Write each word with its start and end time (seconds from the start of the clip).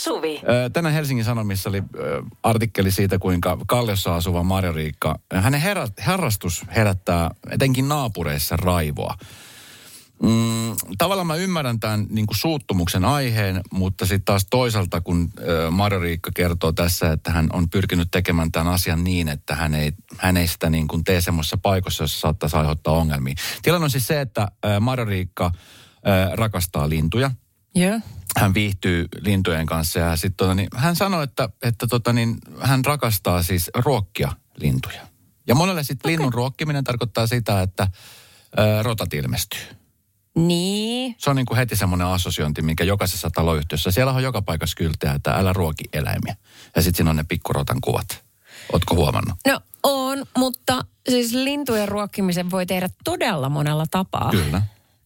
Suvi. 0.00 0.40
Tänään 0.72 0.94
Helsingin 0.94 1.24
Sanomissa 1.24 1.68
oli 1.68 1.82
artikkeli 2.42 2.90
siitä, 2.90 3.18
kuinka 3.18 3.58
Kalliossa 3.66 4.14
asuva 4.14 4.42
Marjo 4.42 4.72
Riikka, 4.72 5.18
hänen 5.34 5.60
herra, 5.60 5.88
harrastus 6.00 6.64
herättää 6.76 7.30
etenkin 7.50 7.88
naapureissa 7.88 8.56
raivoa. 8.56 9.14
Mm, 10.22 10.76
tavallaan 10.98 11.26
mä 11.26 11.34
ymmärrän 11.34 11.80
tämän 11.80 12.06
niin 12.10 12.26
kuin 12.26 12.36
suuttumuksen 12.36 13.04
aiheen, 13.04 13.60
mutta 13.72 14.06
sitten 14.06 14.24
taas 14.24 14.46
toisaalta, 14.50 15.00
kun 15.00 15.30
Marjo 15.70 16.00
Riikka 16.00 16.30
kertoo 16.34 16.72
tässä, 16.72 17.12
että 17.12 17.30
hän 17.30 17.48
on 17.52 17.70
pyrkinyt 17.70 18.08
tekemään 18.10 18.52
tämän 18.52 18.72
asian 18.72 19.04
niin, 19.04 19.28
että 19.28 19.54
hän 19.54 19.74
ei, 19.74 19.92
hän 20.18 20.36
ei 20.36 20.46
sitä 20.46 20.70
niin 20.70 20.88
kuin 20.88 21.04
tee 21.04 21.20
semmoisessa 21.20 21.58
paikassa, 21.62 22.04
jossa 22.04 22.20
saattaisi 22.20 22.56
aiheuttaa 22.56 22.94
ongelmia. 22.94 23.34
Tilanne 23.62 23.84
on 23.84 23.90
siis 23.90 24.06
se, 24.06 24.20
että 24.20 24.48
Marjo 24.80 25.04
Riikka 25.04 25.50
rakastaa 26.32 26.88
lintuja. 26.88 27.30
Joo. 27.74 28.00
Hän 28.36 28.54
viihtyy 28.54 29.08
lintujen 29.20 29.66
kanssa 29.66 29.98
ja 29.98 30.16
sitten 30.16 30.36
tota, 30.36 30.54
niin, 30.54 30.68
hän 30.76 30.96
sanoi, 30.96 31.24
että, 31.24 31.48
että 31.62 31.86
tota, 31.86 32.12
niin, 32.12 32.38
hän 32.60 32.84
rakastaa 32.84 33.42
siis 33.42 33.70
ruokkia 33.74 34.32
lintuja. 34.56 35.06
Ja 35.46 35.54
monelle 35.54 35.82
sitten 35.82 36.08
okay. 36.08 36.12
linnun 36.12 36.34
ruokkiminen 36.34 36.84
tarkoittaa 36.84 37.26
sitä, 37.26 37.62
että 37.62 37.82
äh, 37.82 38.84
rotat 38.84 39.14
ilmestyy. 39.14 39.60
Niin. 40.36 41.14
Se 41.18 41.30
on 41.30 41.36
niin 41.36 41.46
kuin 41.46 41.56
heti 41.56 41.76
semmoinen 41.76 42.06
assosiointi, 42.06 42.62
minkä 42.62 42.84
jokaisessa 42.84 43.30
taloyhtiössä, 43.30 43.90
siellä 43.90 44.12
on 44.12 44.22
joka 44.22 44.42
paikassa 44.42 44.76
kylttejä, 44.76 45.12
että 45.12 45.32
älä 45.32 45.52
ruoki 45.52 45.84
eläimiä. 45.92 46.36
Ja 46.76 46.82
sitten 46.82 46.96
siinä 46.96 47.10
on 47.10 47.16
ne 47.16 47.24
pikkurotan 47.24 47.80
kuvat. 47.80 48.24
Ootko 48.72 48.94
huomannut? 48.94 49.38
No 49.46 49.60
on, 49.82 50.26
mutta 50.36 50.84
siis 51.08 51.32
lintujen 51.32 51.88
ruokkimisen 51.88 52.50
voi 52.50 52.66
tehdä 52.66 52.88
todella 53.04 53.48
monella 53.48 53.86
tapaa. 53.90 54.30
Kyllä. 54.30 54.62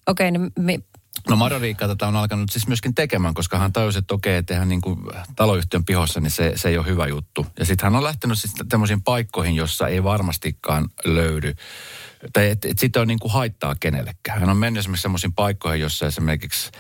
Okei, 0.07 0.29
okay, 0.29 0.31
niin 0.31 0.53
me, 0.59 0.79
No 1.29 1.37
Maro 1.37 1.59
Riikka 1.59 1.89
tätä 1.89 2.07
on 2.07 2.17
alkanut 2.17 2.51
siis 2.51 2.67
myöskin 2.67 2.95
tekemään, 2.95 3.35
koska 3.35 3.59
hän 3.59 3.73
tajusi, 3.73 3.99
että 3.99 4.15
okei, 4.15 4.37
että 4.37 4.57
hän 4.57 4.69
niin 4.69 4.81
kuin 4.81 4.99
taloyhtiön 5.37 5.85
pihossa, 5.85 6.21
niin 6.21 6.31
se, 6.31 6.53
se 6.57 6.69
ei 6.69 6.79
ole 6.79 6.87
hyvä 6.87 7.07
juttu. 7.07 7.47
Ja 7.59 7.65
sitten 7.65 7.87
hän 7.87 7.97
on 7.97 8.05
lähtenyt 8.05 8.39
siis 8.39 8.55
tämmöisiin 8.69 9.03
paikkoihin, 9.03 9.57
jossa 9.57 9.89
ei 9.89 10.05
varmastikaan 10.05 10.89
löydy 11.05 11.55
tai 12.33 12.51
että 12.51 12.69
et 12.69 12.79
siitä 12.79 13.01
on 13.01 13.09
niin 13.09 13.19
kuin 13.19 13.33
haittaa 13.33 13.75
kenellekään. 13.81 14.41
Hän 14.41 14.51
on 14.51 14.57
mennyt 14.57 14.81
esimerkiksi 14.81 15.03
semmoisiin 15.03 15.33
paikkoihin, 15.33 15.81
jossa 15.81 16.07
esimerkiksi 16.07 16.71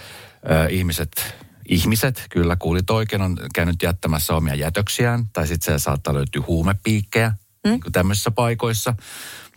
äh, 0.50 0.66
ihmiset, 0.72 1.34
ihmiset, 1.68 2.26
kyllä 2.30 2.56
kuulit 2.56 2.90
oikein, 2.90 3.22
on 3.22 3.36
käynyt 3.54 3.82
jättämässä 3.82 4.34
omia 4.34 4.54
jätöksiään, 4.54 5.28
tai 5.32 5.46
sitten 5.46 5.64
siellä 5.64 5.78
saattaa 5.78 6.14
löytyä 6.14 6.42
huumepiikkejä, 6.46 7.28
mm. 7.64 7.70
niin 7.70 7.80
tämmöisissä 7.92 8.30
paikoissa. 8.30 8.94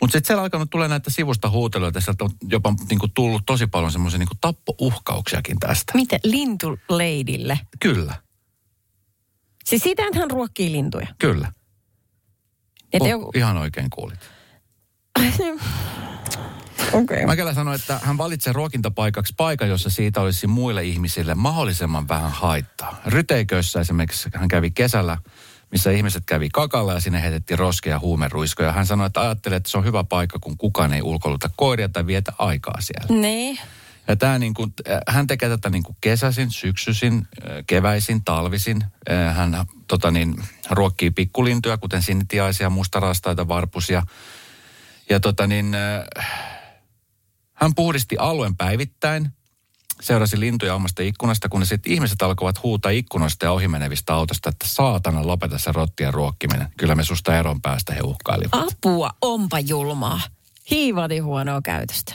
Mutta 0.00 0.12
sitten 0.12 0.26
siellä 0.26 0.42
alkanut 0.42 0.70
tulee 0.70 0.88
näitä 0.88 1.10
sivusta 1.10 1.50
huuteluita, 1.50 2.00
sieltä 2.00 2.24
on 2.24 2.30
jopa 2.48 2.74
niin 2.88 2.98
kuin 2.98 3.12
tullut 3.14 3.42
tosi 3.46 3.66
paljon 3.66 3.92
semmoisia 3.92 4.18
niin 4.18 4.28
tappouhkauksiakin 4.40 5.58
tästä. 5.58 5.92
Miten? 5.94 6.20
Lintuleidille? 6.24 7.60
Kyllä. 7.80 8.14
Siis 9.64 9.82
sitä 9.82 10.02
hän 10.14 10.30
ruokkii 10.30 10.72
lintuja? 10.72 11.06
Kyllä. 11.18 11.52
Että 12.92 13.04
oh, 13.04 13.10
joku... 13.10 13.30
Ihan 13.34 13.56
oikein 13.56 13.90
kuulit. 13.90 14.20
Okay. 16.92 17.26
Mäkelä 17.26 17.54
sanoi, 17.54 17.74
että 17.74 18.00
hän 18.02 18.18
valitsee 18.18 18.52
ruokintapaikaksi 18.52 19.34
paikan, 19.36 19.68
jossa 19.68 19.90
siitä 19.90 20.20
olisi 20.20 20.46
muille 20.46 20.84
ihmisille 20.84 21.34
mahdollisimman 21.34 22.08
vähän 22.08 22.30
haittaa. 22.30 23.00
Ryteikössä 23.06 23.80
esimerkiksi 23.80 24.28
hän 24.34 24.48
kävi 24.48 24.70
kesällä, 24.70 25.18
missä 25.70 25.90
ihmiset 25.90 26.22
kävi 26.26 26.48
kakalla 26.52 26.92
ja 26.92 27.00
sinne 27.00 27.22
heitettiin 27.22 27.58
roskeja 27.58 27.94
ja 27.96 28.00
huumeruiskoja. 28.00 28.72
Hän 28.72 28.86
sanoi, 28.86 29.06
että 29.06 29.20
ajattelee, 29.20 29.56
että 29.56 29.70
se 29.70 29.78
on 29.78 29.84
hyvä 29.84 30.04
paikka, 30.04 30.38
kun 30.38 30.58
kukaan 30.58 30.92
ei 30.92 31.02
ulkoiluta 31.02 31.50
koiria 31.56 31.88
tai 31.88 32.06
vietä 32.06 32.32
aikaa 32.38 32.80
siellä. 32.80 33.20
Niin. 33.20 33.58
Ja 34.08 34.16
tämä 34.16 34.38
niin 34.38 34.54
kuin, 34.54 34.72
hän 35.08 35.26
tekee 35.26 35.48
tätä 35.48 35.70
niin 35.70 35.82
kuin 35.82 35.96
kesäisin, 36.00 36.50
syksyisin, 36.50 37.28
keväisin, 37.66 38.24
talvisin. 38.24 38.84
Hän 39.34 39.66
tota 39.88 40.10
niin, 40.10 40.34
ruokkii 40.70 41.10
pikkulintuja, 41.10 41.78
kuten 41.78 42.02
sinitiaisia, 42.02 42.70
mustarastaita, 42.70 43.48
varpusia. 43.48 44.02
Ja 45.10 45.20
tota 45.20 45.46
niin, 45.46 45.76
hän 47.52 47.74
puhdisti 47.74 48.16
alueen 48.18 48.56
päivittäin, 48.56 49.32
seurasi 50.00 50.40
lintuja 50.40 50.74
omasta 50.74 51.02
ikkunasta, 51.02 51.48
kun 51.48 51.66
sitten 51.66 51.92
ihmiset 51.92 52.22
alkoivat 52.22 52.62
huutaa 52.62 52.90
ikkunoista 52.90 53.44
ja 53.44 53.52
ohimenevistä 53.52 54.14
autosta, 54.14 54.48
että 54.48 54.66
saatana 54.68 55.26
lopeta 55.26 55.58
se 55.58 55.72
rottien 55.72 56.14
ruokkiminen. 56.14 56.68
Kyllä 56.76 56.94
me 56.94 57.04
susta 57.04 57.38
eron 57.38 57.62
päästä 57.62 57.94
he 57.94 58.00
uhkailivat. 58.00 58.52
Apua, 58.52 59.10
onpa 59.22 59.60
julmaa. 59.60 60.20
Hiivati 60.70 61.18
huonoa 61.18 61.62
käytöstä. 61.62 62.14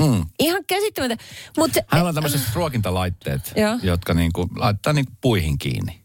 Mm. 0.00 0.26
Ihan 0.38 0.64
käsittämättä. 0.66 1.24
Mut, 1.56 1.70
Hänellä 1.86 2.08
on 2.08 2.14
tämmöiset 2.14 2.54
ruokintalaitteet, 2.54 3.52
jotka 3.82 4.14
niinku 4.14 4.48
laittaa 4.56 4.92
niinku 4.92 5.12
puihin 5.20 5.58
kiinni. 5.58 6.02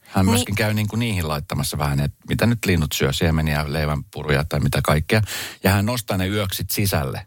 Hän 0.00 0.26
niin. 0.26 0.34
myöskin 0.34 0.54
käy 0.54 0.74
niinku 0.74 0.96
niihin 0.96 1.28
laittamassa 1.28 1.78
vähän, 1.78 2.00
että 2.00 2.18
mitä 2.28 2.46
nyt 2.46 2.58
linnut 2.66 2.92
syö, 2.92 3.12
siemeniä, 3.12 3.64
leivänpuruja 3.72 4.44
tai 4.44 4.60
mitä 4.60 4.80
kaikkea. 4.82 5.22
Ja 5.64 5.70
hän 5.70 5.86
nostaa 5.86 6.16
ne 6.16 6.28
yöksit 6.28 6.70
sisälle. 6.70 7.26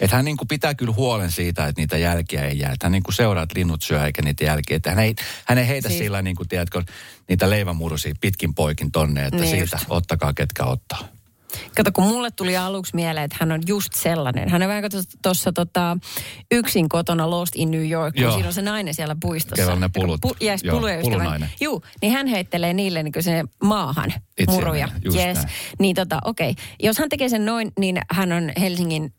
Että 0.00 0.16
hän 0.16 0.24
niinku 0.24 0.46
pitää 0.46 0.74
kyllä 0.74 0.92
huolen 0.92 1.30
siitä, 1.30 1.66
että 1.66 1.82
niitä 1.82 1.96
jälkiä 1.96 2.44
ei 2.44 2.58
jää. 2.58 2.72
Että 2.72 2.86
hän 2.86 2.92
niinku 2.92 3.12
seuraa, 3.12 3.42
että 3.42 3.58
linnut 3.58 3.82
syö 3.82 4.06
eikä 4.06 4.22
niitä 4.22 4.44
jälkiä. 4.44 4.76
Että 4.76 4.90
hän 4.90 4.98
ei, 4.98 5.14
hän 5.44 5.58
ei 5.58 5.68
heitä 5.68 5.88
siis... 5.88 5.98
sillä 5.98 6.22
niin 6.22 6.36
kuin, 6.36 6.48
tiedätkö, 6.48 6.82
niitä 7.28 7.50
leivänmurusia 7.50 8.14
pitkin 8.20 8.54
poikin 8.54 8.92
tonne, 8.92 9.24
että 9.24 9.40
niin 9.40 9.50
siitä 9.50 9.76
just. 9.76 9.86
ottakaa 9.88 10.34
ketkä 10.34 10.64
ottaa. 10.64 11.08
Kato, 11.76 11.92
kun 11.92 12.04
mulle 12.04 12.30
tuli 12.30 12.56
aluksi 12.56 12.94
mieleen, 12.94 13.24
että 13.24 13.36
hän 13.40 13.52
on 13.52 13.60
just 13.66 13.92
sellainen. 13.92 14.48
Hän 14.48 14.62
on 14.62 14.68
vähän 14.68 14.84
tuossa 15.22 15.52
tota, 15.52 15.96
yksin 16.52 16.88
kotona 16.88 17.30
Lost 17.30 17.52
in 17.56 17.70
New 17.70 17.90
York, 17.90 18.14
kun 18.14 18.22
Joo. 18.22 18.32
siinä 18.32 18.48
on 18.48 18.54
se 18.54 18.62
nainen 18.62 18.94
siellä 18.94 19.16
puistossa. 19.20 19.64
Kello 19.64 19.78
ne 19.78 19.90
pulut. 19.94 20.20
Pu, 20.20 20.36
yes, 20.42 20.64
Joo, 20.64 20.80
pulunainen. 21.02 21.48
Juu, 21.60 21.82
niin 22.02 22.12
hän 22.12 22.26
heittelee 22.26 22.72
niille 22.72 23.02
niin 23.02 23.12
se 23.20 23.44
maahan 23.62 24.12
Itse 24.38 24.52
muruja. 24.52 24.88
Yes. 25.14 25.38
Niin 25.78 25.96
tota, 25.96 26.18
okei. 26.24 26.50
Okay. 26.50 26.64
Jos 26.82 26.98
hän 26.98 27.08
tekee 27.08 27.28
sen 27.28 27.46
noin, 27.46 27.72
niin 27.78 28.00
hän 28.10 28.32
on 28.32 28.52
Helsingin 28.60 29.12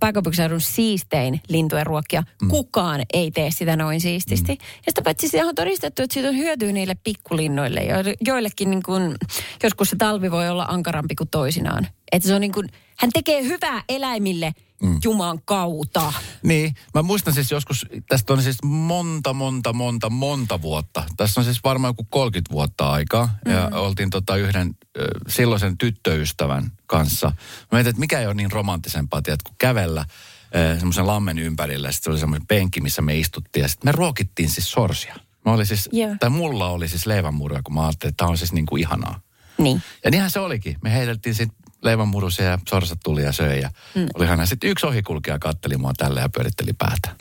pääkaupunkiseudun 0.00 0.60
siistein 0.60 1.40
lintujen 1.48 1.86
ruokkia. 1.86 2.22
Mm. 2.42 2.48
Kukaan 2.48 3.02
ei 3.12 3.30
tee 3.30 3.50
sitä 3.50 3.76
noin 3.76 4.00
siististi. 4.00 4.52
Mm. 4.52 4.58
Ja 4.86 4.92
sitä 4.92 5.02
paitsi 5.02 5.28
sitä 5.28 5.46
on 5.46 5.54
todistettu, 5.54 6.02
että 6.02 6.14
siitä 6.14 6.28
on 6.28 6.36
hyötyä 6.36 6.72
niille 6.72 6.94
pikkulinnoille. 7.04 7.80
Joillekin 8.20 8.70
niin 8.70 8.82
kuin, 8.82 9.14
joskus 9.62 9.90
se 9.90 9.96
talvi 9.96 10.30
voi 10.30 10.48
olla 10.48 10.66
ankarampi 10.68 11.14
kuin 11.14 11.28
toisinaan. 11.30 11.86
Että 12.12 12.28
se 12.28 12.34
on 12.34 12.40
niin 12.40 12.52
kuin, 12.52 12.68
hän 12.98 13.10
tekee 13.12 13.44
hyvää 13.44 13.82
eläimille– 13.88 14.52
mm. 14.82 14.98
Juman 15.04 15.40
kautta. 15.44 16.12
Niin, 16.42 16.74
mä 16.94 17.02
muistan 17.02 17.34
siis 17.34 17.50
joskus, 17.50 17.86
tästä 18.08 18.32
on 18.32 18.42
siis 18.42 18.62
monta, 18.62 19.32
monta, 19.32 19.72
monta, 19.72 20.10
monta 20.10 20.62
vuotta. 20.62 21.04
Tässä 21.16 21.40
on 21.40 21.44
siis 21.44 21.60
varmaan 21.64 21.90
joku 21.90 22.06
30 22.10 22.52
vuotta 22.52 22.90
aikaa. 22.90 23.34
Mm. 23.44 23.52
Ja 23.52 23.70
oltiin 23.72 24.10
tota 24.10 24.36
yhden 24.36 24.66
äh, 24.66 25.04
silloisen 25.28 25.78
tyttöystävän 25.78 26.72
kanssa. 26.86 27.26
Mä 27.26 27.76
mietin, 27.76 27.90
että 27.90 28.00
mikä 28.00 28.20
ei 28.20 28.26
ole 28.26 28.34
niin 28.34 28.52
romanttisempaa, 28.52 29.22
tiedät, 29.22 29.42
kun 29.42 29.54
kävellä 29.58 30.00
äh, 30.00 30.78
semmoisen 30.78 31.06
lammen 31.06 31.38
ympärillä. 31.38 31.92
Sitten 31.92 32.04
se 32.04 32.10
oli 32.10 32.20
semmoinen 32.20 32.46
penkki, 32.46 32.80
missä 32.80 33.02
me 33.02 33.18
istuttiin. 33.18 33.62
Ja 33.62 33.68
sitten 33.68 33.88
me 33.88 33.92
ruokittiin 33.92 34.50
siis 34.50 34.72
sorsia. 34.72 35.16
Mä 35.44 35.52
oli 35.52 35.66
siis, 35.66 35.88
yeah. 35.94 36.18
tai 36.18 36.30
mulla 36.30 36.68
oli 36.68 36.88
siis 36.88 37.06
leivänmuruja, 37.06 37.62
kun 37.62 37.74
mä 37.74 37.86
ajattelin, 37.86 38.10
että 38.10 38.16
tämä 38.16 38.30
on 38.30 38.38
siis 38.38 38.52
niin 38.52 38.66
kuin 38.66 38.80
ihanaa. 38.80 39.20
Niin. 39.58 39.82
Ja 40.04 40.10
niinhän 40.10 40.30
se 40.30 40.40
olikin. 40.40 40.76
Me 40.82 40.92
heiteltiin 40.92 41.34
sitten 41.34 41.58
leivänmurusia 41.82 42.44
ja 42.44 42.58
sorsat 42.68 42.98
tuli 43.04 43.22
ja 43.22 43.32
söi. 43.32 43.60
Ja 43.60 43.70
mm. 43.94 44.06
olihan 44.14 44.46
sitten 44.46 44.70
yksi 44.70 44.86
ohikulkija 44.86 45.38
katteli 45.38 45.76
mua 45.76 45.92
tälle 45.96 46.20
ja 46.20 46.28
pyöritteli 46.28 46.72
päätä. 46.72 47.16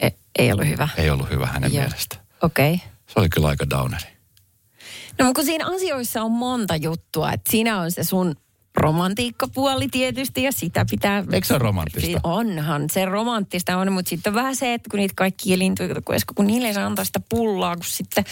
E, 0.00 0.08
ei 0.38 0.52
ollut 0.52 0.66
hyvä. 0.66 0.88
Ei 0.96 1.10
ollut 1.10 1.30
hyvä 1.30 1.46
hänen 1.46 1.74
Joo. 1.74 1.82
mielestä. 1.82 2.16
Okei. 2.42 2.74
Okay. 2.74 2.88
Se 3.06 3.20
oli 3.20 3.28
kyllä 3.28 3.48
aika 3.48 3.70
downeri. 3.70 4.16
No 5.18 5.32
kun 5.34 5.44
siinä 5.44 5.66
asioissa 5.74 6.22
on 6.22 6.30
monta 6.30 6.76
juttua, 6.76 7.32
että 7.32 7.50
siinä 7.50 7.80
on 7.80 7.92
se 7.92 8.04
sun 8.04 8.36
romantiikkapuoli 8.76 9.88
tietysti 9.88 10.42
ja 10.42 10.52
sitä 10.52 10.86
pitää... 10.90 11.24
Eikö 11.32 11.46
se 11.46 11.54
ole 11.54 11.58
romanttista? 11.58 12.20
Onhan 12.22 12.90
se 12.90 13.04
romanttista 13.04 13.76
on, 13.76 13.92
mutta 13.92 14.08
sitten 14.08 14.30
on 14.30 14.34
vähän 14.34 14.56
se, 14.56 14.74
että 14.74 14.90
kun 14.90 14.98
niitä 14.98 15.14
kaikki 15.16 15.58
lintuja, 15.58 15.94
kun, 16.04 16.16
kun 16.34 16.46
niille 16.46 16.68
ei 16.68 16.74
saa 16.74 16.86
antaa 16.86 17.04
sitä 17.04 17.20
pullaa, 17.28 17.76
kun 17.76 17.84
sitten 17.84 18.24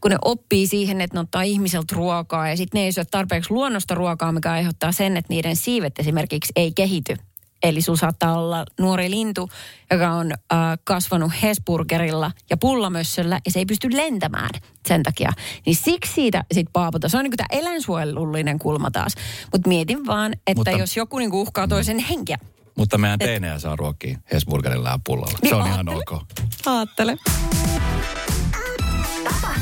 kun 0.00 0.10
ne 0.10 0.16
oppii 0.24 0.66
siihen, 0.66 1.00
että 1.00 1.16
ne 1.16 1.20
ottaa 1.20 1.42
ihmiseltä 1.42 1.94
ruokaa 1.96 2.48
ja 2.48 2.56
sitten 2.56 2.78
ne 2.78 2.84
ei 2.84 2.92
syö 2.92 3.04
tarpeeksi 3.04 3.50
luonnosta 3.50 3.94
ruokaa, 3.94 4.32
mikä 4.32 4.52
aiheuttaa 4.52 4.92
sen, 4.92 5.16
että 5.16 5.32
niiden 5.32 5.56
siivet 5.56 5.98
esimerkiksi 5.98 6.52
ei 6.56 6.72
kehity. 6.72 7.16
Eli 7.62 7.82
sulla 7.82 7.98
saattaa 7.98 8.38
olla 8.38 8.64
nuori 8.80 9.10
lintu, 9.10 9.48
joka 9.90 10.10
on 10.10 10.32
äh, 10.32 10.58
kasvanut 10.84 11.32
Hesburgerilla 11.42 12.30
ja 12.50 12.56
pullamössöllä 12.56 13.40
ja 13.44 13.50
se 13.50 13.58
ei 13.58 13.66
pysty 13.66 13.88
lentämään 13.96 14.50
sen 14.88 15.02
takia. 15.02 15.32
Niin 15.66 15.76
siksi 15.76 16.12
siitä 16.12 16.44
sit 16.52 16.66
paaputa. 16.72 17.08
Se 17.08 17.16
on 17.16 17.24
niinku 17.24 17.36
tämä 17.36 17.60
eläinsuojelullinen 17.60 18.58
kulma 18.58 18.90
taas. 18.90 19.14
Mutta 19.52 19.68
mietin 19.68 20.06
vaan, 20.06 20.32
että 20.32 20.54
Mutta, 20.54 20.70
jos 20.70 20.96
joku 20.96 21.18
niinku 21.18 21.40
uhkaa 21.40 21.68
toisen 21.68 21.96
mm. 21.96 22.04
henkeä. 22.04 22.38
Mutta 22.76 22.98
meidän 22.98 23.18
teinejä 23.18 23.58
saa 23.58 23.76
ruokkia 23.76 24.18
Hesburgerilla 24.32 24.88
ja 24.88 24.98
pullalla. 25.06 25.38
Niin 25.42 25.48
se 25.48 25.54
on 25.54 25.66
ihan 25.66 25.88
ok. 25.88 26.22
Aattele. 26.66 27.16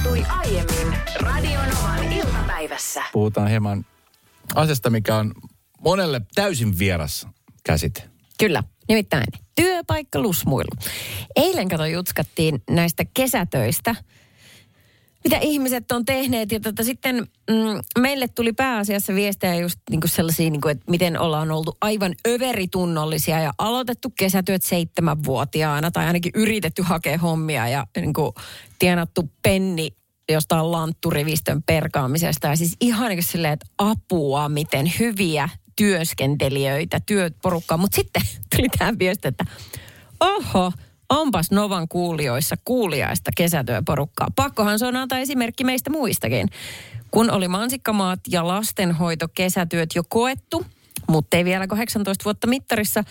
Tapahtui 0.06 0.37
aiemmin 0.38 0.99
Radionovan 1.20 2.12
iltapäivässä. 2.12 3.03
Puhutaan 3.12 3.49
hieman 3.49 3.87
asiasta, 4.55 4.91
mikä 4.91 5.17
on 5.17 5.35
monelle 5.81 6.20
täysin 6.35 6.79
vieras 6.79 7.26
käsite. 7.64 8.03
Kyllä, 8.38 8.62
nimittäin 8.88 9.25
työpaikka 9.55 10.19
lusmuilu. 10.19 10.69
Eilen 11.37 11.69
kato 11.69 11.87
jutskattiin 11.87 12.62
näistä 12.70 13.05
kesätöistä, 13.14 13.94
mitä 15.26 15.38
ihmiset 15.43 15.93
on 15.93 16.05
tehneet. 16.05 16.52
Ja 16.52 16.61
tota, 16.61 16.84
sitten 16.84 17.17
mm, 17.50 18.00
meille 18.00 18.28
tuli 18.28 18.52
pääasiassa 18.52 19.14
viestejä 19.14 19.55
just 19.55 19.81
niin 19.90 20.00
kuin 20.00 20.11
sellaisia, 20.11 20.50
niin 20.50 20.61
kuin, 20.61 20.73
että 20.73 20.90
miten 20.90 21.20
ollaan 21.20 21.50
oltu 21.50 21.76
aivan 21.81 22.14
överitunnollisia 22.28 23.40
ja 23.40 23.52
aloitettu 23.58 24.11
kesätyöt 24.11 24.62
seitsemänvuotiaana 24.62 25.90
tai 25.90 26.06
ainakin 26.06 26.32
yritetty 26.34 26.82
hakea 26.82 27.19
hommia 27.19 27.69
ja 27.69 27.87
niin 27.96 28.12
kuin, 28.12 28.32
tienattu 28.78 29.31
penni 29.43 29.90
jostain 30.28 30.73
lantturivistön 30.73 31.62
perkaamisesta. 31.62 32.49
Ja 32.49 32.56
siis 32.56 32.76
ihan 32.81 33.08
niin 33.08 33.22
silleen, 33.22 33.52
että 33.52 33.67
apua, 33.79 34.49
miten 34.49 34.93
hyviä 34.99 35.49
työskentelijöitä, 35.76 37.00
työporukkaa. 37.06 37.79
Mutta 37.79 37.96
sitten 37.96 38.22
tuli 38.56 38.69
tämä 38.79 38.93
viesti, 38.99 39.29
että 39.29 39.44
oho, 40.20 40.72
onpas 41.11 41.50
Novan 41.50 41.88
kuulijoissa 41.88 42.56
kuulijaista 42.64 43.31
kesätyöporukkaa. 43.37 44.29
Pakkohan 44.37 44.79
se 44.79 44.87
on 44.87 44.97
antaa 44.97 45.19
esimerkki 45.19 45.64
meistä 45.64 45.91
muistakin. 45.91 46.49
Kun 47.11 47.31
oli 47.31 47.49
mansikkamaat 47.49 48.20
ja 48.29 48.47
lastenhoito 48.47 49.29
kesätyöt 49.35 49.94
jo 49.94 50.03
koettu, 50.08 50.67
mutta 51.08 51.37
ei 51.37 51.44
vielä 51.44 51.67
18 51.67 52.25
vuotta 52.25 52.47
mittarissa, 52.47 53.05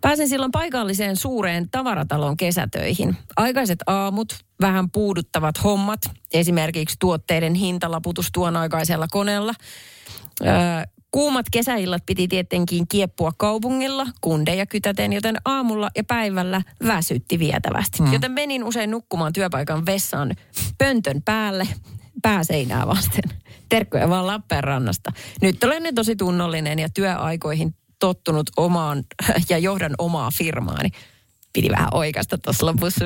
Pääsen 0.00 0.28
silloin 0.28 0.52
paikalliseen 0.52 1.16
suureen 1.16 1.70
tavaratalon 1.70 2.36
kesätöihin. 2.36 3.16
Aikaiset 3.36 3.78
aamut, 3.86 4.44
vähän 4.60 4.90
puuduttavat 4.90 5.64
hommat, 5.64 6.00
esimerkiksi 6.32 6.96
tuotteiden 6.98 7.54
hintalaputus 7.54 8.28
tuon 8.32 8.56
aikaisella 8.56 9.06
koneella. 9.10 9.54
Öö, 10.46 10.50
Kuumat 11.10 11.46
kesäillat 11.52 12.06
piti 12.06 12.28
tietenkin 12.28 12.88
kieppua 12.88 13.32
kaupungilla, 13.36 14.06
kundeja 14.20 14.66
kytäten, 14.66 15.12
joten 15.12 15.36
aamulla 15.44 15.90
ja 15.96 16.04
päivällä 16.04 16.62
väsytti 16.86 17.38
vietävästi. 17.38 18.02
Mm. 18.02 18.12
Joten 18.12 18.32
menin 18.32 18.64
usein 18.64 18.90
nukkumaan 18.90 19.32
työpaikan 19.32 19.86
vessaan 19.86 20.34
pöntön 20.78 21.22
päälle, 21.22 21.68
pääseinää 22.22 22.86
vasten. 22.86 23.24
Terkkoja 23.68 24.08
vaan 24.08 24.26
Lappeenrannasta. 24.26 25.12
Nyt 25.42 25.64
olen 25.64 25.82
ne 25.82 25.92
tosi 25.92 26.16
tunnollinen 26.16 26.78
ja 26.78 26.88
työaikoihin 26.88 27.74
tottunut 27.98 28.50
omaan 28.56 29.04
ja 29.48 29.58
johdan 29.58 29.94
omaa 29.98 30.30
firmaani 30.30 30.90
piti 31.52 31.70
vähän 31.70 31.88
oikasta 31.92 32.38
tuossa 32.38 32.66
lopussa. 32.66 33.04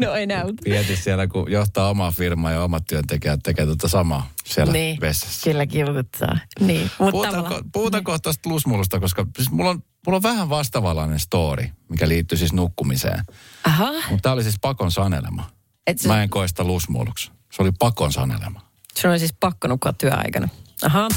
no 0.00 0.14
enää. 0.14 0.44
Mieti 0.66 0.96
siellä, 0.96 1.26
kun 1.26 1.50
johtaa 1.50 1.90
omaa 1.90 2.10
firmaa 2.10 2.52
ja 2.52 2.64
omat 2.64 2.84
työntekijät 2.88 3.40
tekee 3.42 3.66
tuota 3.66 3.88
samaa 3.88 4.30
siellä 4.44 4.72
niin, 4.72 5.00
vessassa. 5.00 5.50
Kyllä 5.50 5.66
kilkuttaa. 5.66 6.38
Niin, 6.60 6.90
puhutaanko, 6.98 7.60
puhutaanko 7.72 8.12
niin. 8.12 8.22
tuosta 8.22 8.50
lusmulusta, 8.50 9.00
koska 9.00 9.26
siis 9.36 9.50
mulla, 9.50 9.70
on, 9.70 9.82
mulla 10.06 10.16
on 10.16 10.22
vähän 10.22 10.48
vastavalainen 10.48 11.18
story, 11.18 11.68
mikä 11.88 12.08
liittyy 12.08 12.38
siis 12.38 12.52
nukkumiseen. 12.52 13.24
Aha. 13.64 13.92
Mutta 13.92 14.22
tämä 14.22 14.32
oli 14.32 14.42
siis 14.42 14.58
pakon 14.60 14.92
sanelema. 14.92 15.50
Et 15.86 15.98
se... 15.98 16.08
Mä 16.08 16.22
en 16.22 16.30
koe 16.30 16.48
sitä 16.48 16.64
lusmuluksi. 16.64 17.30
Se 17.52 17.62
oli 17.62 17.72
pakon 17.78 18.12
sanelema. 18.12 18.60
Se 18.94 19.08
oli 19.08 19.18
siis 19.18 19.34
pakko 19.40 19.68
nukkua 19.68 19.92
työaikana. 19.92 20.48
Aha. 20.82 21.08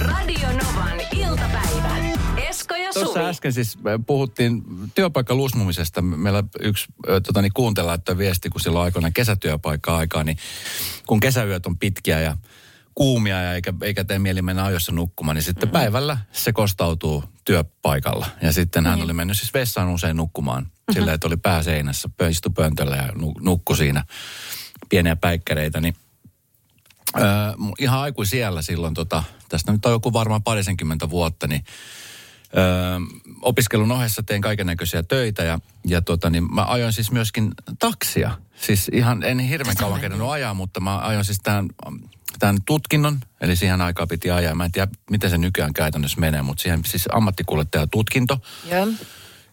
Radio 0.00 0.48
Novan 0.48 1.00
iltapäivä. 1.12 1.71
Ja 2.94 3.00
Suvi. 3.00 3.04
Tuossa 3.04 3.28
äsken 3.28 3.52
siis 3.52 3.78
puhuttiin 4.06 4.62
työpaikka 4.94 5.34
lusmumisesta. 5.34 6.02
Meillä 6.02 6.44
yksi 6.60 6.86
tota, 7.26 7.42
niin 7.42 7.52
kuuntella, 7.52 7.94
että 7.94 8.18
viesti, 8.18 8.50
kun 8.50 8.60
silloin 8.60 8.84
aikoina 8.84 9.10
kesätyöpaikka 9.10 9.96
aikaa, 9.96 10.24
niin 10.24 10.36
kun 11.06 11.20
kesäyöt 11.20 11.66
on 11.66 11.78
pitkiä 11.78 12.20
ja 12.20 12.36
kuumia 12.94 13.42
ja 13.42 13.54
eikä, 13.54 13.74
eikä 13.82 14.04
tee 14.04 14.18
mieli 14.18 14.42
mennä 14.42 14.64
ajoissa 14.64 14.92
nukkumaan, 14.92 15.34
niin 15.34 15.42
sitten 15.42 15.68
mm-hmm. 15.68 15.80
päivällä 15.80 16.18
se 16.32 16.52
kostautuu 16.52 17.24
työpaikalla. 17.44 18.26
Ja 18.42 18.52
sitten 18.52 18.84
hän 18.84 18.94
mm-hmm. 18.94 19.04
oli 19.04 19.12
mennyt 19.12 19.38
siis 19.38 19.54
vessaan 19.54 19.88
usein 19.88 20.16
nukkumaan 20.16 20.62
mm-hmm. 20.62 20.94
sillä, 20.94 21.12
että 21.12 21.26
oli 21.26 21.36
pää 21.36 21.62
seinässä, 21.62 22.08
istu 22.30 22.50
pöntöllä 22.50 22.96
ja 22.96 23.08
nukkui 23.40 23.76
siinä 23.76 24.04
pieniä 24.88 25.16
päikkäreitä, 25.16 25.80
niin 25.80 25.96
Öö, 27.20 27.24
ihan 27.78 28.00
aikuisiellä 28.00 28.62
silloin, 28.62 28.94
tota, 28.94 29.24
tästä 29.48 29.72
nyt 29.72 29.86
on 29.86 29.92
joku 29.92 30.12
varmaan 30.12 30.42
parisenkymmentä 30.42 31.10
vuotta, 31.10 31.46
niin 31.46 31.64
öö, 32.56 32.98
opiskelun 33.42 33.92
ohessa 33.92 34.22
tein 34.22 34.42
kaiken 34.42 34.66
näköisiä 34.66 35.02
töitä 35.02 35.42
ja, 35.42 35.58
ja 35.86 36.02
tota, 36.02 36.30
niin 36.30 36.54
mä 36.54 36.64
ajoin 36.64 36.92
siis 36.92 37.10
myöskin 37.10 37.52
taksia. 37.78 38.38
Siis 38.56 38.90
ihan, 38.92 39.22
en 39.22 39.38
hirveän 39.38 39.76
kauan 39.76 40.00
kerännyt 40.00 40.28
ajaa, 40.28 40.54
mutta 40.54 40.80
mä 40.80 40.98
ajoin 40.98 41.24
siis 41.24 41.40
tämän, 41.42 41.68
tämän 42.38 42.56
tutkinnon, 42.66 43.20
eli 43.40 43.56
siihen 43.56 43.80
aikaan 43.80 44.08
piti 44.08 44.30
ajaa. 44.30 44.54
Mä 44.54 44.64
en 44.64 44.72
tiedä, 44.72 44.92
miten 45.10 45.30
se 45.30 45.38
nykyään 45.38 45.72
käytännössä 45.72 46.20
menee, 46.20 46.42
mutta 46.42 46.62
siihen 46.62 46.80
siis 46.84 47.08
ammattikuljettaja 47.12 47.86
tutkinto. 47.86 48.38
Yeah. 48.70 48.88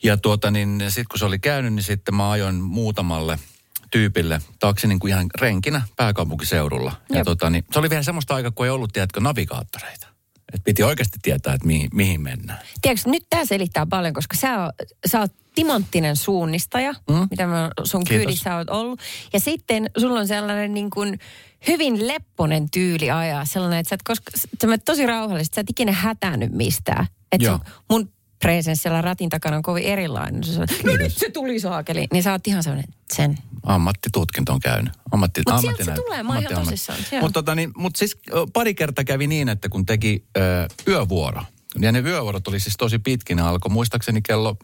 Ja 0.03 0.17
tuota 0.17 0.51
niin, 0.51 0.83
sitten 0.87 1.05
kun 1.09 1.19
se 1.19 1.25
oli 1.25 1.39
käynyt, 1.39 1.73
niin 1.73 1.83
sitten 1.83 2.15
mä 2.15 2.31
ajoin 2.31 2.55
muutamalle– 2.55 3.39
tyypille 3.91 4.41
taksi 4.59 4.87
niin 4.87 4.99
kuin 4.99 5.11
ihan 5.11 5.27
renkinä 5.41 5.81
pääkaupunkiseudulla. 5.95 6.91
Ja 7.09 7.25
tota, 7.25 7.49
niin, 7.49 7.65
se 7.71 7.79
oli 7.79 7.89
vielä 7.89 8.03
semmoista 8.03 8.35
aikaa, 8.35 8.51
kun 8.51 8.65
ei 8.65 8.69
ollut, 8.69 8.93
tiedätkö, 8.93 9.19
navigaattoreita. 9.19 10.07
Et 10.53 10.61
piti 10.63 10.83
oikeasti 10.83 11.19
tietää, 11.21 11.53
että 11.53 11.67
mihin, 11.67 11.89
mihin 11.93 12.21
mennään. 12.21 12.59
Tiedätkö, 12.81 13.09
nyt 13.09 13.23
tämä 13.29 13.45
selittää 13.45 13.85
paljon, 13.85 14.13
koska 14.13 14.37
sä, 14.37 14.73
sä 15.07 15.19
oot 15.19 15.31
timanttinen 15.55 16.15
suunnistaja, 16.15 16.93
mm. 17.09 17.27
mitä 17.31 17.47
mä 17.47 17.69
sun 17.83 18.03
Kiitos. 18.03 18.25
kyydissä 18.25 18.55
oot 18.55 18.69
ollut. 18.69 18.99
Ja 19.33 19.39
sitten 19.39 19.89
sulla 19.97 20.19
on 20.19 20.27
sellainen 20.27 20.73
niin 20.73 20.89
kuin 20.89 21.19
hyvin 21.67 22.07
lepponen 22.07 22.69
tyyli 22.71 23.11
ajaa. 23.11 23.45
Sellainen, 23.45 23.79
että 23.79 23.89
sä, 23.89 23.95
et 23.95 24.03
koska, 24.03 24.31
sä 24.61 24.77
tosi 24.85 25.05
rauhallisesti, 25.05 25.55
sä 25.55 25.61
et 25.61 25.69
ikinä 25.69 25.91
hätänyt 25.91 26.51
mistään. 26.51 27.07
Että 27.31 27.59
mun 27.89 28.11
presens 28.41 28.81
siellä 28.81 29.01
ratin 29.01 29.29
takana 29.29 29.57
on 29.57 29.63
kovin 29.63 29.83
erilainen. 29.83 30.43
Se, 30.43 30.59
no 30.83 30.93
nyt 30.97 31.17
se 31.17 31.29
tuli 31.29 31.59
saakeli. 31.59 32.07
Niin 32.13 32.23
sä 32.23 32.31
oot 32.31 32.47
ihan 32.47 32.63
sellainen, 32.63 32.93
sen. 33.13 33.37
Ammattitutkinto 33.63 34.53
on 34.53 34.59
käynyt. 34.59 34.93
Ammatti, 35.11 35.41
Mutta 35.47 35.61
sieltä 35.61 35.83
se 35.83 35.93
tulee, 35.93 36.23
mä 36.23 36.33
oon 36.33 36.41
ihan 36.41 36.63
tosissaan. 36.65 36.99
Mutta 37.21 37.33
tota, 37.33 37.55
niin, 37.55 37.71
mut 37.77 37.95
siis 37.95 38.17
pari 38.53 38.75
kertaa 38.75 39.05
kävi 39.05 39.27
niin, 39.27 39.49
että 39.49 39.69
kun 39.69 39.85
teki 39.85 40.25
ö, 40.37 40.67
yövuoro, 40.87 41.41
ja 41.79 41.91
ne 41.91 41.99
yövuorot 41.99 42.47
oli 42.47 42.59
siis 42.59 42.77
tosi 42.77 42.99
pitkin, 42.99 43.39
alkoi 43.39 43.71
muistaakseni 43.71 44.21
kello 44.21 44.57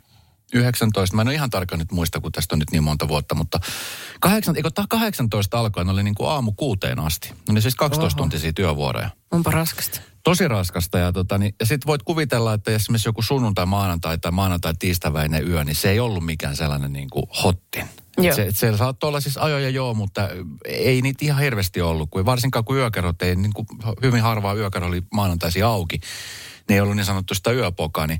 19, 0.53 1.15
mä 1.15 1.21
en 1.21 1.27
ole 1.27 1.35
ihan 1.35 1.49
tarkkaan 1.49 1.79
nyt 1.79 1.91
muista, 1.91 2.21
kun 2.21 2.31
tästä 2.31 2.55
on 2.55 2.59
nyt 2.59 2.71
niin 2.71 2.83
monta 2.83 3.07
vuotta, 3.07 3.35
mutta 3.35 3.59
8, 4.19 4.55
eikö 4.55 4.69
18 4.89 5.59
alkoen 5.59 5.89
oli 5.89 6.03
niin 6.03 6.15
kuin 6.15 6.29
aamu 6.29 6.51
kuuteen 6.51 6.99
asti. 6.99 7.29
No 7.47 7.53
niin 7.53 7.61
siis 7.61 7.75
12 7.75 8.17
tuntisia 8.17 8.53
työvuoroja. 8.53 9.09
Onpa 9.31 9.51
raskasta. 9.51 10.01
Tosi 10.23 10.47
raskasta 10.47 10.97
ja, 10.97 11.11
tota, 11.11 11.37
niin, 11.37 11.55
ja 11.59 11.65
sitten 11.65 11.87
voit 11.87 12.03
kuvitella, 12.03 12.53
että 12.53 12.71
esimerkiksi 12.71 13.09
joku 13.09 13.21
sunnuntai, 13.21 13.65
maanantai 13.65 14.17
tai 14.17 14.31
maanantai 14.31 14.73
tiistäväinen 14.79 15.49
yö, 15.49 15.63
niin 15.63 15.75
se 15.75 15.89
ei 15.89 15.99
ollut 15.99 16.25
mikään 16.25 16.55
sellainen 16.55 16.93
niin 16.93 17.09
kuin 17.09 17.25
hottin. 17.43 17.85
Se, 18.35 18.47
se 18.51 18.77
saattoi 18.77 19.07
olla 19.07 19.19
siis 19.19 19.37
ajoja 19.37 19.69
joo, 19.69 19.93
mutta 19.93 20.29
ei 20.65 21.01
niitä 21.01 21.25
ihan 21.25 21.41
hirveästi 21.41 21.81
ollut, 21.81 22.09
kun 22.09 22.25
varsinkaan 22.25 22.65
kun 22.65 22.77
yökerrot 22.77 23.21
ei, 23.21 23.35
niin 23.35 23.53
kuin 23.53 23.67
hyvin 24.01 24.21
harvaa 24.21 24.53
yökerro 24.53 24.87
oli 24.87 25.03
maanantaisi 25.13 25.63
auki. 25.63 25.99
Ne 26.69 26.75
ei 26.75 26.81
ollut 26.81 26.95
niin 26.95 27.05
sanottu 27.05 27.35
sitä 27.35 27.51
yöpokaa, 27.51 28.07
niin 28.07 28.19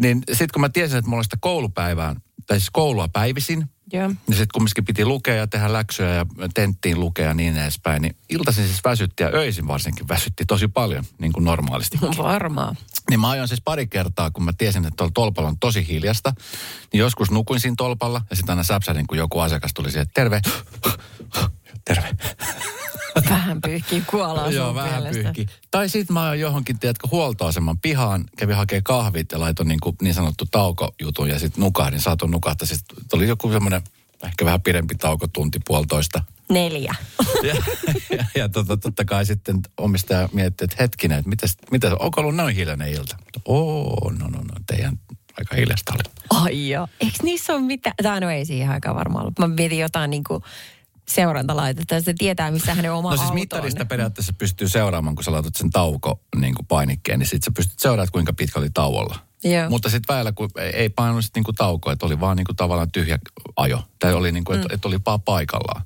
niin 0.00 0.22
sitten 0.28 0.48
kun 0.52 0.60
mä 0.60 0.68
tiesin, 0.68 0.98
että 0.98 1.08
mulla 1.08 1.18
oli 1.18 1.24
sitä 1.24 1.36
koulupäivää, 1.40 2.16
tai 2.46 2.60
siis 2.60 2.70
koulua 2.70 3.08
päivisin, 3.08 3.70
yeah. 3.94 4.08
niin 4.10 4.36
sitten 4.36 4.48
kumminkin 4.54 4.84
piti 4.84 5.04
lukea 5.04 5.34
ja 5.34 5.46
tehdä 5.46 5.72
läksyjä 5.72 6.14
ja 6.14 6.26
tenttiin 6.54 7.00
lukea 7.00 7.28
ja 7.28 7.34
niin 7.34 7.56
edespäin, 7.56 8.02
niin 8.02 8.16
iltaisin 8.28 8.66
siis 8.66 8.84
väsytti 8.84 9.22
ja 9.22 9.30
öisin 9.34 9.68
varsinkin 9.68 10.08
väsytti 10.08 10.44
tosi 10.46 10.68
paljon, 10.68 11.04
niin 11.18 11.32
kuin 11.32 11.44
normaalisti. 11.44 11.98
Varmaan. 12.18 12.76
Niin 13.10 13.20
mä 13.20 13.30
ajoin 13.30 13.48
siis 13.48 13.60
pari 13.64 13.86
kertaa, 13.86 14.30
kun 14.30 14.44
mä 14.44 14.52
tiesin, 14.58 14.84
että 14.84 14.96
tuolla 14.96 15.12
tolpalla 15.14 15.48
on 15.48 15.58
tosi 15.58 15.88
hiljasta, 15.88 16.32
niin 16.92 17.00
joskus 17.00 17.30
nukuin 17.30 17.60
siinä 17.60 17.74
tolpalla 17.78 18.22
ja 18.30 18.36
sitten 18.36 18.52
aina 18.52 18.62
säpsädin, 18.62 19.06
kun 19.06 19.18
joku 19.18 19.38
asiakas 19.38 19.74
tuli 19.74 19.90
siihen, 19.90 20.06
terve, 20.14 20.40
terve. 21.84 22.08
Vähän 23.34 23.60
pyyhkii 23.60 24.02
kuolaa 24.06 24.50
Joo, 24.50 24.74
vähän 24.74 25.02
pyyhkii. 25.12 25.46
Tai 25.70 25.88
sitten 25.88 26.14
mä 26.14 26.26
oon 26.26 26.40
johonkin, 26.40 26.78
tiedätkö, 26.78 27.08
huoltoaseman 27.10 27.78
pihaan, 27.78 28.24
kävin 28.36 28.56
hakemaan 28.56 28.82
kahvit 28.82 29.32
ja 29.32 29.40
laitoin 29.40 29.68
niin, 29.68 29.80
kuin 29.80 29.96
niin 30.02 30.14
sanottu 30.14 30.46
taukojutun 30.50 31.28
ja 31.28 31.38
sitten 31.38 31.60
nukahdin, 31.60 32.00
saatoin 32.00 32.30
nukahtaa. 32.30 32.66
Sitten 32.66 33.04
tuli 33.10 33.28
joku 33.28 33.52
semmoinen 33.52 33.82
ehkä 34.24 34.44
vähän 34.44 34.62
pidempi 34.62 34.94
tauko, 34.94 35.26
tunti 35.26 35.60
puolitoista. 35.66 36.22
Neljä. 36.50 36.94
ja, 37.48 37.54
ja, 38.16 38.24
ja 38.34 38.48
tota, 38.48 38.76
totta 38.76 39.04
kai 39.04 39.26
sitten 39.26 39.60
omistaja 39.76 40.28
mietti, 40.32 40.64
että 40.64 40.76
hetkinen, 40.80 41.18
että 41.18 41.28
mitäs, 41.28 41.56
mitäs, 41.70 41.92
onko 41.92 42.20
ollut 42.20 42.36
noin 42.36 42.56
hiljainen 42.56 42.88
ilta? 42.88 43.16
Oo, 43.44 44.10
no, 44.18 44.28
no, 44.28 44.38
no, 44.38 44.54
teidän 44.66 44.98
aika 45.38 45.56
hiljasta 45.56 45.92
oli. 45.94 46.02
Ai 46.30 46.68
joo. 46.68 46.88
Eikö 47.00 47.16
niissä 47.22 47.52
ole 47.52 47.60
mitään? 47.62 47.94
Tai 48.02 48.20
no 48.20 48.30
ei 48.30 48.44
siihen 48.44 48.70
aikaan 48.70 48.96
varmaan 48.96 49.22
ollut. 49.22 49.38
Mä 49.38 49.48
mietin 49.48 49.78
jotain 49.78 50.10
niin 50.10 50.24
kuin 50.24 50.42
seurantalaitetta 51.10 51.94
ja 51.94 52.00
se 52.00 52.14
tietää, 52.18 52.50
missä 52.50 52.74
hänen 52.74 52.92
oma 52.92 53.10
No 53.10 53.16
siis 53.16 53.32
mittarista 53.32 53.82
on. 53.82 53.88
periaatteessa 53.88 54.32
pystyy 54.38 54.68
seuraamaan, 54.68 55.14
kun 55.14 55.24
sä 55.24 55.32
laitat 55.32 55.56
sen 55.56 55.70
tauko 55.70 56.20
niin 56.36 56.54
kuin 56.54 56.66
painikkeen, 56.66 57.18
niin 57.18 57.26
sitten 57.26 57.44
sä 57.44 57.50
pystyt 57.56 57.78
seuraamaan, 57.78 58.12
kuinka 58.12 58.32
pitkä 58.32 58.58
oli 58.58 58.70
tauolla. 58.70 59.18
Joo. 59.44 59.70
Mutta 59.70 59.90
sitten 59.90 60.14
väillä, 60.14 60.32
kun 60.32 60.50
ei 60.72 60.88
painunut 60.88 61.24
sitten 61.24 61.40
niinku 61.40 61.52
tauko, 61.52 61.90
että 61.90 62.06
oli 62.06 62.20
vaan 62.20 62.36
niinku 62.36 62.54
tavallaan 62.54 62.92
tyhjä 62.92 63.18
ajo. 63.56 63.82
Tai 63.98 64.14
oli 64.14 64.32
niinku, 64.32 64.52
että 64.52 64.68
mm. 64.68 64.74
et 64.74 64.84
oli 64.84 64.98
vaan 65.06 65.22
paikallaan. 65.22 65.82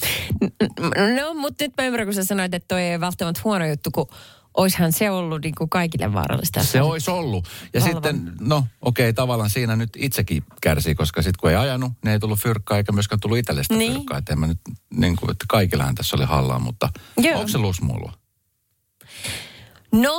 no, 1.16 1.34
mutta 1.34 1.64
nyt 1.64 1.72
mä 1.78 1.84
ymmärrän, 1.86 2.06
kun 2.06 2.14
sä 2.14 2.24
sanoit, 2.24 2.54
että 2.54 2.68
toi 2.68 2.82
ei 2.82 3.00
välttämättä 3.00 3.40
huono 3.44 3.66
juttu, 3.66 3.90
kun 3.90 4.06
oishan 4.54 4.92
se 4.92 5.10
ollut 5.10 5.42
niin 5.42 5.54
kuin 5.58 5.70
kaikille 5.70 6.12
vaarallista. 6.12 6.62
Se 6.64 6.82
olisi 6.82 7.10
ollut. 7.10 7.48
Ja 7.74 7.80
Valvon. 7.80 7.94
sitten, 7.94 8.32
no 8.40 8.56
okei, 8.80 9.04
okay, 9.08 9.12
tavallaan 9.12 9.50
siinä 9.50 9.76
nyt 9.76 9.90
itsekin 9.96 10.42
kärsii, 10.62 10.94
koska 10.94 11.22
sitten 11.22 11.40
kun 11.40 11.50
ei 11.50 11.56
ajanut, 11.56 11.92
niin 12.04 12.12
ei 12.12 12.18
tullut 12.18 12.38
fyrkkaa 12.38 12.76
eikä 12.78 12.92
myöskään 12.92 13.20
tullut 13.20 13.38
itselle 13.38 13.62
sitä 13.62 13.74
Niin. 13.74 13.92
fyrkkaa. 13.92 14.18
Että 14.18 14.32
en 14.32 14.38
mä 14.38 14.46
nyt, 14.46 14.60
niin 14.94 15.16
kuin, 15.16 15.30
että 15.30 15.44
kaikillähän 15.48 15.94
tässä 15.94 16.16
oli 16.16 16.24
hallaa, 16.24 16.58
mutta 16.58 16.88
Joo. 17.16 17.38
onko 17.38 17.48
se 17.48 17.58
lusmuilua? 17.58 18.12
No, 19.92 20.12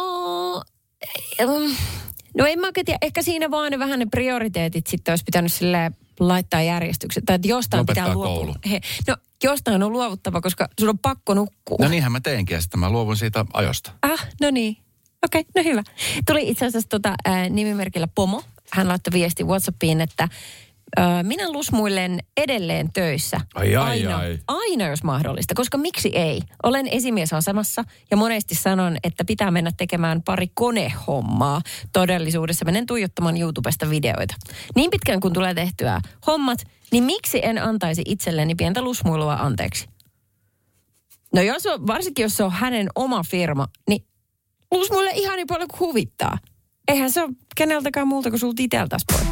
no 2.38 2.46
en 2.46 2.60
mä 2.60 2.68
tiedä. 2.86 2.98
Ehkä 3.02 3.22
siinä 3.22 3.52
vaan 3.52 3.72
ne 3.72 3.80
vähän 3.80 4.00
ne 4.00 4.06
prioriteetit 4.06 4.88
sitten 4.88 5.12
olisi 5.12 5.24
pitänyt 5.26 5.54
sille 5.54 5.92
laittaa 6.20 6.62
järjestykseen. 6.62 7.26
Tai 7.26 7.36
että 7.36 7.48
jostain 7.48 7.80
Lopettaa 7.82 8.04
pitää 8.04 8.14
koulu. 8.14 8.46
luopua. 8.46 8.56
He, 8.70 8.82
no, 9.08 9.18
jostain 9.44 9.84
on 9.84 9.92
luovuttava, 9.92 10.42
koska 10.42 10.68
sun 10.80 10.90
on 10.90 11.00
pakko 11.00 11.34
nukkua. 11.34 11.78
No 11.82 11.88
niinhän 11.88 12.12
mä 12.12 12.20
teinkin 12.20 12.56
ja 12.56 12.62
sitten 12.62 12.80
mä 12.80 12.90
luovun 12.90 13.18
siitä 13.18 13.46
ajosta. 13.54 13.92
Ah, 14.02 14.28
no 14.42 14.52
niin. 14.52 14.78
Okei, 15.26 15.42
okay, 15.42 15.64
no 15.64 15.70
hyvä. 15.70 15.84
Tuli 16.28 16.50
itse 16.50 16.66
asiassa 16.66 16.90
tota, 16.90 17.16
ää, 17.26 17.50
nimimerkillä 17.50 18.08
Pomo. 18.16 18.44
Hän 18.72 18.88
laittoi 18.88 19.12
viesti 19.14 19.44
WhatsAppiin, 19.44 20.02
että 20.02 20.28
ää, 20.98 21.24
minä 21.24 21.52
lusmuilen 21.52 22.20
edelleen 22.38 22.94
töissä. 22.94 23.38
Ai, 23.56 23.76
ai, 23.76 23.90
aina, 23.90 24.18
ai. 24.18 24.40
aina, 24.48 24.88
jos 24.88 25.04
mahdollista, 25.04 25.54
koska 25.56 25.78
miksi 25.78 26.12
ei? 26.16 26.42
Olen 26.64 26.88
esimiesasemassa 26.88 27.84
ja 28.12 28.18
monesti 28.18 28.56
sanon, 28.56 28.98
että 29.04 29.26
pitää 29.26 29.52
mennä 29.52 29.72
tekemään 29.78 30.22
pari 30.22 30.48
konehommaa. 30.54 31.62
Todellisuudessa 31.94 32.66
menen 32.66 32.86
tuijottamaan 32.86 33.38
YouTubesta 33.38 33.90
videoita. 33.90 34.36
Niin 34.76 34.92
pitkään 34.92 35.20
kun 35.20 35.34
tulee 35.34 35.54
tehtyä 35.54 36.02
hommat, 36.28 36.60
niin 36.92 37.04
miksi 37.04 37.40
en 37.44 37.64
antaisi 37.64 38.02
itselleni 38.06 38.56
pientä 38.56 38.82
lusmuilua 38.82 39.34
anteeksi? 39.34 39.88
No 41.34 41.42
jos 41.42 41.66
on, 41.66 41.88
varsinkin 41.88 42.24
jos 42.24 42.38
se 42.38 42.44
on 42.44 42.52
hänen 42.52 42.88
oma 42.96 43.24
firma, 43.24 43.68
niin 43.90 44.06
lusmuille 44.72 45.12
ihan 45.14 45.36
niin 45.36 45.48
paljon 45.48 45.68
kuin 45.68 45.80
huvittaa. 45.80 46.38
Eihän 46.88 47.12
se 47.12 47.24
ole 47.24 47.30
keneltäkään 47.56 48.08
muulta 48.08 48.30
kuin 48.30 48.40
sulta 48.40 48.64
iteltäs 48.64 49.02
pois. 49.12 49.28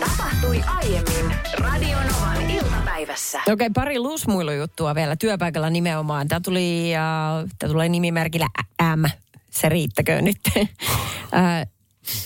Tapahtui 0.00 0.60
aiemmin 0.76 1.36
Radionovan 1.58 2.50
iltapäivässä. 2.50 3.38
Okei, 3.38 3.52
okay, 3.52 3.70
pari 3.74 3.98
lusmuilujuttua 3.98 4.94
vielä 4.94 5.16
työpaikalla 5.16 5.70
nimenomaan. 5.70 6.28
Tämä 6.28 6.40
tuli, 6.44 6.92
uh, 6.92 7.48
tämä 7.58 7.72
tulee 7.72 7.88
nimimerkillä 7.88 8.46
M. 8.96 9.04
Se 9.50 9.68
riittäkö 9.68 10.22
nyt. 10.22 10.40
Ää, 11.32 11.66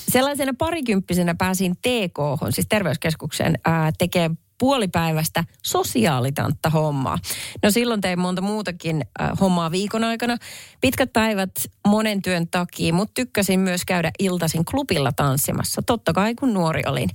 Sellaisena 0.08 0.52
parikymppisenä 0.58 1.34
pääsin 1.34 1.76
TK, 1.76 2.18
siis 2.50 2.66
terveyskeskukseen, 2.68 3.58
tekee 3.98 4.30
puolipäivästä 4.58 5.44
sosiaalitantta 5.64 6.70
hommaa. 6.70 7.18
No 7.62 7.70
silloin 7.70 8.00
tein 8.00 8.18
monta 8.18 8.42
muutakin 8.42 9.04
ää, 9.18 9.32
hommaa 9.40 9.70
viikon 9.70 10.04
aikana. 10.04 10.36
Pitkät 10.80 11.12
päivät 11.12 11.50
monen 11.88 12.22
työn 12.22 12.48
takia, 12.48 12.92
mutta 12.92 13.14
tykkäsin 13.14 13.60
myös 13.60 13.84
käydä 13.84 14.10
iltaisin 14.18 14.64
klubilla 14.64 15.12
tanssimassa. 15.12 15.82
Totta 15.82 16.12
kai 16.12 16.34
kun 16.34 16.54
nuori 16.54 16.82
olin. 16.86 17.10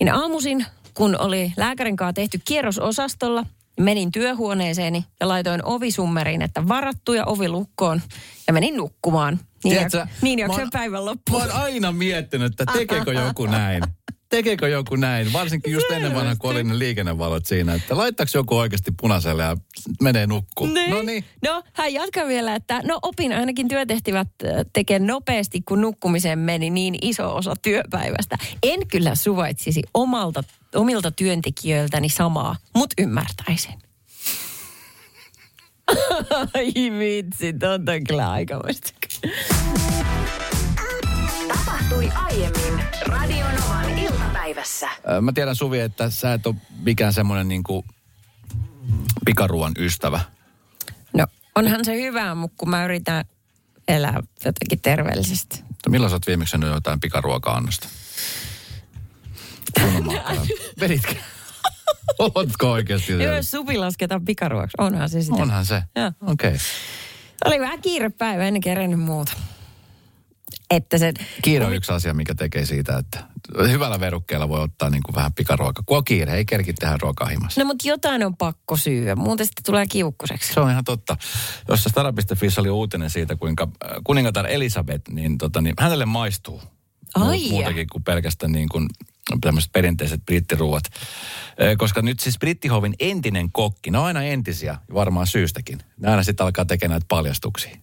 Niin 0.00 0.14
aamuisin, 0.14 0.66
kun 0.94 1.20
oli 1.20 1.52
lääkärin 1.56 1.96
kanssa 1.96 2.12
tehty 2.12 2.40
kierrososastolla, 2.44 3.46
menin 3.80 4.12
työhuoneeseeni 4.12 5.04
ja 5.20 5.28
laitoin 5.28 5.64
ovisummeriin, 5.64 6.42
että 6.42 6.68
varattu 6.68 7.12
ja 7.12 7.24
ovi 7.26 7.48
lukkoon 7.48 8.02
ja 8.46 8.52
menin 8.52 8.76
nukkumaan. 8.76 9.40
Niin, 9.64 9.72
Tiedätkö, 9.74 9.98
jak- 9.98 10.08
niin 10.22 10.38
mä 10.38 10.42
jaksoin 10.42 10.60
oon- 10.62 10.70
päivän 10.72 11.00
Mä 11.00 11.04
loppuun. 11.04 11.42
oon 11.42 11.50
aina 11.52 11.92
miettinyt, 11.92 12.52
että 12.60 12.72
tekeekö 12.78 13.12
joku 13.12 13.46
näin. 13.60 13.82
Tekeekö 14.28 14.68
joku 14.68 14.96
näin? 14.96 15.32
Varsinkin 15.32 15.72
just 15.72 15.90
ennen 15.90 16.14
vanha, 16.14 16.36
kun 16.36 16.50
oli 16.50 16.64
ne 16.64 16.78
liikennevalot 16.78 17.46
siinä, 17.46 17.74
että 17.74 17.96
laittaako 17.96 18.30
joku 18.34 18.56
oikeasti 18.56 18.90
punaiselle 19.00 19.42
ja 19.42 19.56
menee 20.02 20.26
nukkuun. 20.26 20.74
No 20.90 21.02
niin. 21.02 21.24
No, 21.44 21.62
hän 21.72 21.92
jatkaa 21.92 22.26
vielä, 22.26 22.54
että 22.54 22.80
no 22.84 22.98
opin 23.02 23.32
ainakin 23.32 23.68
työtehtävät 23.68 24.28
äh, 24.44 24.50
tekee 24.72 24.98
nopeasti, 24.98 25.60
kun 25.60 25.80
nukkumiseen 25.80 26.38
meni 26.38 26.70
niin 26.70 26.94
iso 27.02 27.36
osa 27.36 27.54
työpäivästä. 27.62 28.38
En 28.62 28.86
kyllä 28.88 29.14
suvaitsisi 29.14 29.82
omalta, 29.94 30.44
omilta 30.74 31.10
työntekijöiltäni 31.10 32.08
samaa, 32.08 32.56
mutta 32.74 32.94
ymmärtäisin. 32.98 33.74
Ai 36.54 36.72
vitsi, 36.98 37.52
tota 37.52 37.92
on 37.92 38.04
kyllä 38.08 38.30
aikamoista. 38.30 38.92
Tapahtui 41.48 42.08
aiemmin 42.14 42.84
Radionovan 43.06 43.98
iltapäivässä. 43.98 44.88
Mä 45.20 45.32
tiedän 45.32 45.56
Suvi, 45.56 45.80
että 45.80 46.10
sä 46.10 46.34
et 46.34 46.46
ole 46.46 46.54
mikään 46.82 47.12
semmoinen 47.12 47.48
niin 47.48 47.62
kuin 47.62 47.84
pikaruoan 49.24 49.72
ystävä. 49.78 50.20
No, 51.12 51.26
onhan 51.54 51.84
se 51.84 52.02
hyvä, 52.02 52.34
mutta 52.34 52.54
kun 52.56 52.70
mä 52.70 52.84
yritän 52.84 53.24
elää 53.88 54.22
jotenkin 54.44 54.80
terveellisesti. 54.82 55.62
Mutta 55.68 55.90
milloin 55.90 56.10
sä 56.10 56.16
oot 56.16 56.26
viimeksi 56.26 56.56
jotain 56.66 57.00
pikaruoka-annosta? 57.00 57.88
Veditkö? 60.80 61.14
Ootko 62.18 62.72
oikeasti? 62.72 63.12
Joo, 63.12 63.36
jos 63.36 63.50
supi 63.50 63.78
lasketaan 63.78 64.24
pikaruoksi, 64.24 64.74
onhan 64.78 65.08
se 65.08 65.22
sitä. 65.22 65.42
Onhan 65.42 65.66
se. 65.66 65.82
Joo. 65.96 66.12
Okei. 66.20 66.48
Okay. 66.48 66.58
Oli 67.44 67.60
vähän 67.60 67.82
kiire 67.82 68.10
päivä, 68.10 68.44
en 68.44 68.60
kerennyt 68.60 69.00
muuta. 69.00 69.32
Että 70.70 70.98
se... 70.98 71.12
Kiire 71.42 71.64
on 71.64 71.74
yksi 71.74 71.92
asia, 71.92 72.14
mikä 72.14 72.34
tekee 72.34 72.66
siitä, 72.66 72.98
että 72.98 73.24
hyvällä 73.68 74.00
verukkeella 74.00 74.48
voi 74.48 74.60
ottaa 74.60 74.90
niin 74.90 75.02
kuin 75.02 75.14
vähän 75.14 75.32
pikaruokaa. 75.32 75.84
Kun 75.86 75.96
on 75.96 76.04
kiire, 76.04 76.34
ei 76.34 76.44
kerki 76.44 76.72
tehdä 76.72 76.98
ruokaa 77.02 77.28
himassa. 77.28 77.60
No 77.60 77.64
mutta 77.64 77.88
jotain 77.88 78.26
on 78.26 78.36
pakko 78.36 78.76
syyä, 78.76 79.16
muuten 79.16 79.46
sitten 79.46 79.64
tulee 79.64 79.86
kiukkuseksi. 79.86 80.54
Se 80.54 80.60
on 80.60 80.70
ihan 80.70 80.84
totta. 80.84 81.16
Jossa 81.68 81.88
Stara.fi 81.88 82.46
oli 82.58 82.70
uutinen 82.70 83.10
siitä, 83.10 83.36
kuinka 83.36 83.68
äh, 83.84 83.90
kuningatar 84.04 84.46
Elisabeth, 84.46 85.10
niin, 85.10 85.38
tota, 85.38 85.60
niin 85.60 85.74
hänelle 85.78 86.06
maistuu. 86.06 86.62
Ai 87.14 87.38
Muut- 87.38 87.50
Muutakin 87.50 87.86
kuin 87.92 88.04
pelkästään 88.04 88.52
niin 88.52 88.68
kuin 88.68 88.88
tämmöiset 89.40 89.72
perinteiset 89.72 90.26
brittiruuat. 90.26 90.84
Koska 91.78 92.02
nyt 92.02 92.20
siis 92.20 92.38
Brittihovin 92.38 92.94
entinen 93.00 93.52
kokki, 93.52 93.90
ne 93.90 93.98
on 93.98 94.04
aina 94.04 94.22
entisiä, 94.22 94.76
varmaan 94.94 95.26
syystäkin. 95.26 95.78
Ne 96.00 96.10
aina 96.10 96.22
sitten 96.22 96.46
alkaa 96.46 96.64
tekemään 96.64 96.94
näitä 96.94 97.06
paljastuksia. 97.08 97.76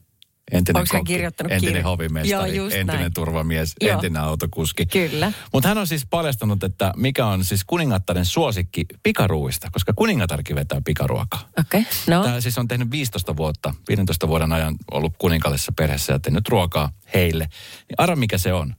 Entinen 0.51 0.79
Onko 0.79 0.89
hän 0.93 0.99
kokki, 0.99 1.13
kirjoittanut 1.13 1.51
entinen 1.51 1.73
kirjan? 1.73 1.83
hovimestari, 1.83 2.55
Joo, 2.55 2.65
entinen 2.65 3.01
näin. 3.01 3.13
turvamies, 3.13 3.73
Joo. 3.81 3.93
entinen 3.93 4.21
autokuski. 4.21 4.85
Kyllä. 4.85 5.31
Mutta 5.53 5.69
hän 5.69 5.77
on 5.77 5.87
siis 5.87 6.05
paljastanut, 6.09 6.63
että 6.63 6.93
mikä 6.95 7.25
on 7.25 7.45
siis 7.45 7.63
kuningattaren 7.63 8.25
suosikki 8.25 8.85
pikaruuista, 9.03 9.67
koska 9.71 9.93
kuningatarkin 9.93 10.55
vetää 10.55 10.81
pikaruokaa. 10.85 11.49
Okei, 11.59 11.81
okay. 11.81 11.91
no. 12.07 12.23
Tämä 12.23 12.41
siis 12.41 12.57
on 12.57 12.67
tehnyt 12.67 12.91
15 12.91 13.37
vuotta, 13.37 13.73
15 13.89 14.27
vuoden 14.27 14.53
ajan 14.53 14.75
ollut 14.91 15.13
kuninkallisessa 15.17 15.71
perheessä 15.77 16.13
ja 16.13 16.19
tehnyt 16.19 16.49
ruokaa 16.49 16.91
heille. 17.13 17.43
Niin 17.89 17.95
arva 17.97 18.15
mikä 18.15 18.37
se 18.37 18.53
on? 18.53 18.75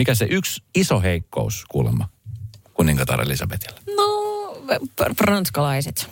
Mikä 0.00 0.14
se 0.14 0.26
yksi 0.30 0.62
iso 0.74 1.00
heikkous 1.00 1.64
kuulemma 1.68 2.08
kuningatar 2.74 3.20
Elisabetilla? 3.22 3.80
No, 3.96 4.56
ranskalaiset. 5.20 6.10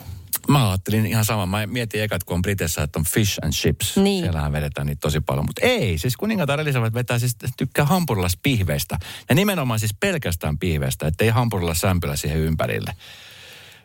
Mä 0.48 0.68
ajattelin 0.70 1.06
ihan 1.06 1.24
sama. 1.24 1.46
Mä 1.46 1.66
mietin 1.66 2.02
ekat, 2.02 2.24
kun 2.24 2.34
on 2.34 2.42
Briteissä, 2.42 2.82
että 2.82 2.98
on 2.98 3.04
fish 3.04 3.38
and 3.42 3.52
chips. 3.52 3.96
Niin. 3.96 4.24
Siellähän 4.24 4.52
vedetään 4.52 4.86
niitä 4.86 5.00
tosi 5.00 5.20
paljon. 5.20 5.46
Mutta 5.46 5.66
ei, 5.66 5.98
siis 5.98 6.16
kuningatar 6.16 6.60
Elisabeth 6.60 6.94
vetää 6.94 7.18
siis, 7.18 7.36
tykkää 7.56 7.84
hampurilaispihveistä. 7.84 8.98
Ja 9.28 9.34
nimenomaan 9.34 9.80
siis 9.80 9.94
pelkästään 10.00 10.58
pihveistä, 10.58 11.06
ettei 11.06 11.28
hampurilaissämpylä 11.28 12.16
siihen 12.16 12.38
ympärille. 12.38 12.92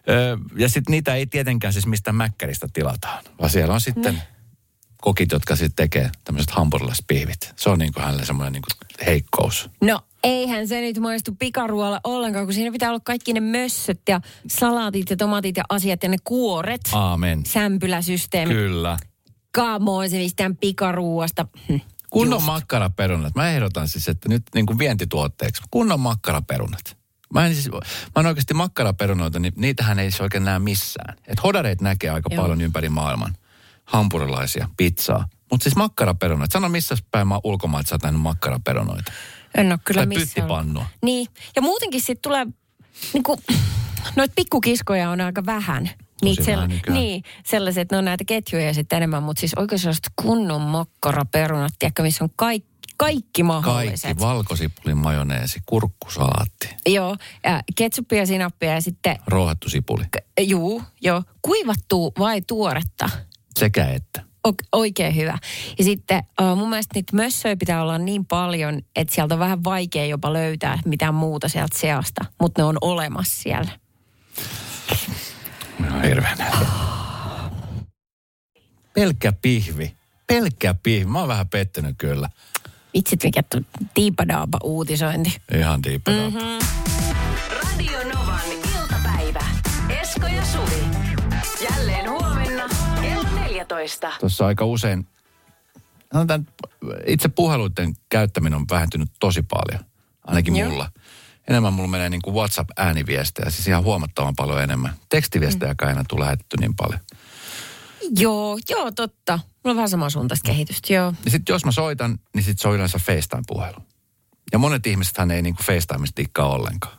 Öö, 0.10 0.38
ja 0.58 0.70
sitten 0.70 0.92
niitä 0.92 1.16
ei 1.16 1.28
tietenkään 1.28 1.74
siis 1.74 1.88
mistään 1.88 2.16
mäkkäristä 2.16 2.68
tilataan, 2.74 3.24
vaan 3.40 3.50
siellä 3.50 3.74
on 3.74 3.82
sitten 3.82 4.22
kokit, 5.04 5.32
jotka 5.32 5.56
sitten 5.56 5.76
tekee 5.76 6.12
tämmöiset 6.24 6.52
hampurilaispihvit. 6.52 7.54
Se 7.56 7.70
on 7.70 7.80
niin 7.80 7.94
kuin 7.94 8.04
hänelle 8.04 8.26
semmoinen 8.26 8.54
niin 8.54 9.06
heikkous. 9.06 9.70
No, 9.82 10.02
eihän 10.24 10.68
se 10.68 10.82
nyt 10.82 10.98
maistu 10.98 11.36
pikaruoalla 11.40 12.00
ollenkaan, 12.04 12.46
kun 12.46 12.54
siinä 12.54 12.72
pitää 12.72 12.90
olla 12.90 13.00
kaikki 13.00 13.34
ne 13.34 13.40
mössöt 13.40 14.02
ja 14.10 14.22
salaatit 14.48 15.10
ja 15.10 15.18
tomatit 15.18 15.58
ja 15.58 15.64
asiat 15.70 16.04
ja 16.04 16.10
ne 16.10 16.18
kuoret. 16.24 16.82
Aamen. 16.94 17.46
Sämpyläsysteemi. 17.46 18.54
Kyllä. 18.54 18.98
Kamoin 19.52 20.10
se 20.10 20.18
mistään 20.18 20.58
pikaruuasta. 20.58 21.48
Hm. 21.70 21.76
Kunnon 22.10 22.38
Just. 22.38 22.46
makkaraperunat. 22.46 23.36
Mä 23.36 23.50
ehdotan 23.50 23.88
siis, 23.88 24.08
että 24.08 24.30
nyt 24.30 24.44
niin 24.56 24.66
kuin 24.66 24.80
vientituotteeksi. 24.80 25.64
Kunnon 25.72 26.00
makkaraperunat. 26.00 26.98
Mä 27.34 27.46
en, 27.46 27.54
siis, 27.54 27.70
mä 28.16 28.20
en 28.20 28.26
oikeasti 28.26 28.54
makkaraperunoita, 28.54 29.40
niin 29.40 29.54
niitähän 29.56 30.00
ei 30.00 30.12
se 30.12 30.24
oikein 30.24 30.44
näe 30.44 30.60
missään. 30.60 31.18
Et 31.28 31.44
hodareit 31.44 31.82
näkee 31.82 32.10
aika 32.10 32.30
Joo. 32.32 32.42
paljon 32.42 32.62
ympäri 32.62 32.90
maailman. 32.90 33.36
Hampurilaisia, 33.86 34.70
pizzaa. 34.78 35.28
Mutta 35.52 35.64
siis 35.64 35.76
makkaraperunoita. 35.76 36.54
Sano 36.54 36.70
missä 36.70 36.96
päin 37.12 37.28
mä 37.28 37.40
ulkomaat 37.44 37.88
sä 37.88 37.96
oot 38.06 38.16
makkaraperunoita. 38.16 39.12
En 39.58 39.72
ole 39.72 39.80
kyllä 39.84 40.00
Tai 40.00 40.06
missään. 40.06 40.28
pyttipannua. 40.28 40.86
Niin. 41.02 41.28
Ja 41.56 41.62
muutenkin 41.62 42.02
sitten 42.02 42.22
tulee, 42.22 42.46
niin 43.14 43.24
kuin, 43.24 43.40
noita 44.16 44.34
pikkukiskoja 44.36 45.10
on 45.10 45.22
aika 45.22 45.46
vähän. 45.46 45.90
Niitä 46.22 46.68
nykyään. 46.68 47.00
niin, 47.00 47.24
sellaiset, 47.46 47.92
ne 47.92 47.98
on 47.98 48.06
näitä 48.06 48.24
ketjuja 48.28 48.74
sitten 48.74 48.98
enemmän, 48.98 49.24
mutta 49.24 49.40
siis 49.40 49.54
oikein 49.54 49.80
sellaiset 49.80 50.12
kunnon 50.16 50.62
makkaraperunat, 50.62 51.74
tiedätkö, 51.80 52.02
missä 52.04 52.24
on 52.24 52.30
kaikki, 52.36 52.70
kaikki 52.98 53.44
mahdolliset. 53.44 54.02
Kaikki, 54.04 54.24
valkosipulin 54.24 54.98
majoneesi, 54.98 55.60
kurkkusalaatti, 55.66 56.70
Joo, 56.86 57.18
ja 57.44 57.62
ketsuppia, 57.76 58.26
sinappia 58.26 58.74
ja 58.74 58.82
sitten, 58.82 59.16
ruohattu 59.28 59.70
sipuli. 59.70 60.04
juu, 60.42 60.84
joo, 61.02 61.24
kuivattuu 61.42 62.14
vai 62.20 62.42
tuoretta? 62.42 63.10
Sekä 63.60 63.88
että. 63.88 64.22
O- 64.48 64.78
oikein 64.80 65.16
hyvä. 65.16 65.38
Ja 65.78 65.84
sitten 65.84 66.24
uh, 66.42 66.58
mun 66.58 66.70
mielestä 66.70 66.92
niitä 66.96 67.16
mössöjä 67.16 67.56
pitää 67.56 67.82
olla 67.82 67.98
niin 67.98 68.26
paljon, 68.26 68.82
että 68.96 69.16
sieltä 69.16 69.36
on 69.36 69.40
vähän 69.40 69.64
vaikea 69.64 70.06
jopa 70.06 70.34
löytää 70.34 70.80
mitään 70.86 71.14
muuta 71.16 71.50
sieltä 71.50 71.78
seasta, 71.80 72.26
mutta 72.42 72.62
ne 72.62 72.66
on 72.66 72.78
olemassa 72.82 73.42
siellä. 73.42 73.72
No 75.80 76.02
hirveän 76.04 76.38
Pelkkä 78.94 79.34
pihvi. 79.42 79.94
Pelkkä 80.28 80.76
pihvi. 80.84 81.06
Mä 81.06 81.20
oon 81.20 81.28
vähän 81.28 81.50
pettynyt 81.50 81.96
kyllä. 81.98 82.30
Vitsit 82.94 83.24
mikä 83.24 83.44
tu- 83.44 83.66
tiipadaapa 83.94 84.58
uutisointi. 84.64 85.42
Ihan 85.58 85.84
diippa. 85.84 86.12
Mm-hmm. 86.12 86.60
Radio 87.52 88.00
Novan 88.14 88.42
iltapäivä. 88.52 89.46
Esko 90.02 90.28
ja 90.28 90.46
Suvi. 90.46 90.84
Jälleen 91.70 92.10
huomenna 92.10 92.70
14. 93.64 94.12
Tuossa 94.20 94.46
aika 94.46 94.66
usein, 94.66 95.08
sanotaan, 96.14 96.48
itse 97.08 97.30
puheluiden 97.30 97.94
käyttäminen 98.10 98.60
on 98.60 98.66
vähentynyt 98.72 99.10
tosi 99.20 99.42
paljon. 99.42 99.86
Ainakin 100.28 100.56
Joo. 100.56 100.70
mulla. 100.70 100.92
Enemmän 101.48 101.74
mulla 101.74 101.90
menee 101.90 102.10
niin 102.10 102.22
kuin 102.22 102.36
WhatsApp-ääniviestejä, 102.36 103.50
siis 103.50 103.68
ihan 103.68 103.84
huomattavan 103.84 104.34
paljon 104.36 104.62
enemmän. 104.62 104.94
Tekstiviestejäkään 105.10 105.92
enää 105.92 106.04
tule 106.10 106.24
lähetetty 106.24 106.58
niin 106.60 106.76
paljon. 106.76 107.00
Joo, 108.20 108.60
joo, 108.70 108.92
totta. 108.92 109.34
Mulla 109.38 109.72
on 109.72 109.76
vähän 109.76 109.90
samansuuntaista 109.90 110.46
kehitystä, 110.46 110.94
joo. 110.94 111.14
Ja 111.26 111.32
sitten 111.32 111.54
jos 111.54 111.66
mä 111.66 111.72
soitan, 111.72 112.20
niin 112.36 112.44
sitten 112.44 112.62
se 112.62 112.68
on 112.68 112.76
yleensä 112.76 113.00
FaceTime-puhelu. 113.00 113.78
Ja 114.52 114.60
monet 114.60 114.88
ihmisethän 114.88 115.32
ei 115.32 115.42
niin 115.42 115.56
kuin 115.56 115.66
FaceTimeista 115.66 116.18
dikkaa 116.18 116.50
ollenkaan. 116.50 116.98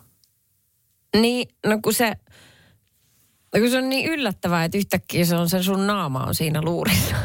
Niin, 1.16 1.49
no 1.66 1.78
kun 1.83 1.94
se, 1.94 2.16
no 3.55 3.61
kun 3.61 3.71
se 3.71 3.79
on 3.79 3.89
niin 3.89 4.07
yllättävää, 4.07 4.65
että 4.65 4.79
yhtäkkiä 4.79 5.25
se 5.25 5.37
on 5.37 5.49
se 5.49 5.63
sun 5.63 5.87
naama 5.87 6.25
on 6.25 6.35
siinä 6.35 6.63
luurissa. 6.63 7.17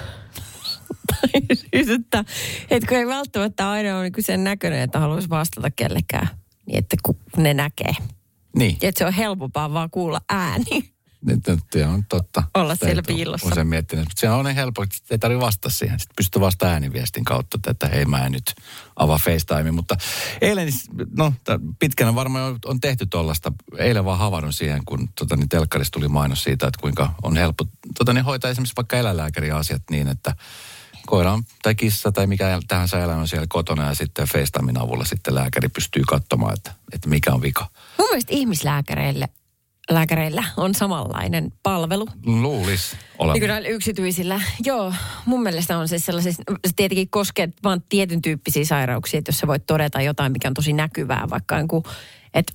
Tai 1.07 1.41
siis, 1.53 1.89
että, 1.99 2.25
että 2.69 2.87
kun 2.87 2.97
ei 2.97 3.07
välttämättä 3.07 3.69
aina 3.69 3.97
ole 3.97 4.09
niin 4.09 4.23
sen 4.23 4.43
näköinen, 4.43 4.79
että 4.79 4.99
haluaisi 4.99 5.29
vastata 5.29 5.71
kellekään, 5.71 6.27
niin 6.65 6.77
että 6.77 6.97
kun 7.03 7.17
ne 7.37 7.53
näkee. 7.53 7.93
Niin. 8.55 8.77
Ja 8.81 8.89
että 8.89 8.99
se 8.99 9.05
on 9.05 9.13
helpompaa 9.13 9.73
vaan 9.73 9.89
kuulla 9.89 10.21
ääni. 10.29 10.93
Nyt, 11.25 11.47
nyt 11.47 11.59
se 11.73 11.85
on 11.85 12.03
totta. 12.09 12.43
Olla 12.53 12.75
Sitä 12.75 12.85
siellä 12.85 13.01
piilossa. 13.07 13.47
Usein 13.47 13.67
miettinyt, 13.67 14.05
mutta 14.05 14.19
se 14.21 14.29
on 14.29 14.45
niin 14.45 14.55
helppo, 14.55 14.83
että 14.83 14.97
ei 15.11 15.17
tarvitse 15.17 15.45
vastata 15.45 15.69
siihen. 15.69 15.99
Sitten 15.99 16.15
pystyy 16.15 16.41
vasta 16.41 16.65
ääniviestin 16.67 17.25
kautta, 17.25 17.57
että 17.71 17.87
hei 17.87 18.05
mä 18.05 18.25
en 18.25 18.31
nyt 18.31 18.53
avaa 18.95 19.17
FaceTime. 19.17 19.71
Mutta 19.71 19.95
eilen, 20.41 20.65
niin- 20.67 21.07
no 21.17 21.33
pitkänä 21.79 22.15
varmaan 22.15 22.59
on- 22.65 22.79
tehty 22.81 23.05
tuollaista. 23.05 23.51
Eilen 23.77 24.05
vaan 24.05 24.19
havainnut 24.19 24.55
siihen, 24.55 24.85
kun 24.85 25.09
tota, 25.19 25.35
niin 25.35 25.49
telkkarista 25.49 25.99
tuli 25.99 26.07
mainos 26.07 26.43
siitä, 26.43 26.67
että 26.67 26.81
kuinka 26.81 27.13
on 27.23 27.37
helppo 27.37 27.65
tota, 27.97 28.13
niin 28.13 28.25
hoitaa 28.25 28.51
esimerkiksi 28.51 28.75
vaikka 28.75 28.97
eläinlääkärin 28.97 29.53
asiat 29.55 29.81
niin, 29.91 30.07
että 30.07 30.35
koira 31.05 31.33
on, 31.33 31.43
tai 31.63 31.75
kissa 31.75 32.11
tai 32.11 32.27
mikä 32.27 32.59
tahansa 32.67 32.99
eläin 32.99 33.19
on 33.19 33.27
siellä 33.27 33.47
kotona 33.49 33.85
ja 33.87 33.93
sitten 33.95 34.27
FaceTimein 34.27 34.77
avulla 34.81 35.05
sitten 35.05 35.35
lääkäri 35.35 35.69
pystyy 35.69 36.03
katsomaan, 36.07 36.53
että, 36.53 36.71
että 36.93 37.09
mikä 37.09 37.33
on 37.33 37.41
vika. 37.41 37.67
Mun 37.97 38.07
mielestä 38.09 38.33
ihmislääkäreille 38.33 39.29
lääkäreillä 39.89 40.43
on 40.57 40.75
samanlainen 40.75 41.51
palvelu. 41.63 42.07
Luulis 42.25 42.91
Niin 42.91 43.01
olevan. 43.19 43.47
näillä 43.47 43.67
yksityisillä. 43.69 44.41
Joo, 44.65 44.93
mun 45.25 45.43
mielestä 45.43 45.77
on 45.77 45.87
siis 45.87 46.05
sellaisessa, 46.05 46.43
se 46.67 46.73
tietenkin 46.75 47.09
koskee 47.09 47.49
vaan 47.63 47.81
tietyn 47.89 48.21
tyyppisiä 48.21 48.65
sairauksia, 48.65 49.17
että 49.17 49.29
jos 49.29 49.37
sä 49.39 49.47
voit 49.47 49.65
todeta 49.67 50.01
jotain, 50.01 50.31
mikä 50.31 50.47
on 50.47 50.53
tosi 50.53 50.73
näkyvää, 50.73 51.27
vaikka 51.29 51.59
joku, 51.59 51.83
että 52.33 52.53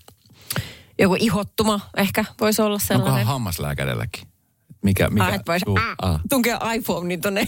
joku 0.98 1.16
ihottuma 1.20 1.80
ehkä 1.96 2.24
voisi 2.40 2.62
olla 2.62 2.74
Onkohan 2.74 2.86
sellainen. 3.04 3.26
hammaslääkärilläkin? 3.26 4.28
Mikä, 4.84 5.10
mikä? 5.10 5.24
Ah, 5.26 5.34
että 5.34 5.52
voisi 5.52 5.64
Juu, 5.68 5.78
ah. 6.02 6.20
tunkea 6.30 6.58
iPhonein 6.74 7.20
tonne 7.20 7.46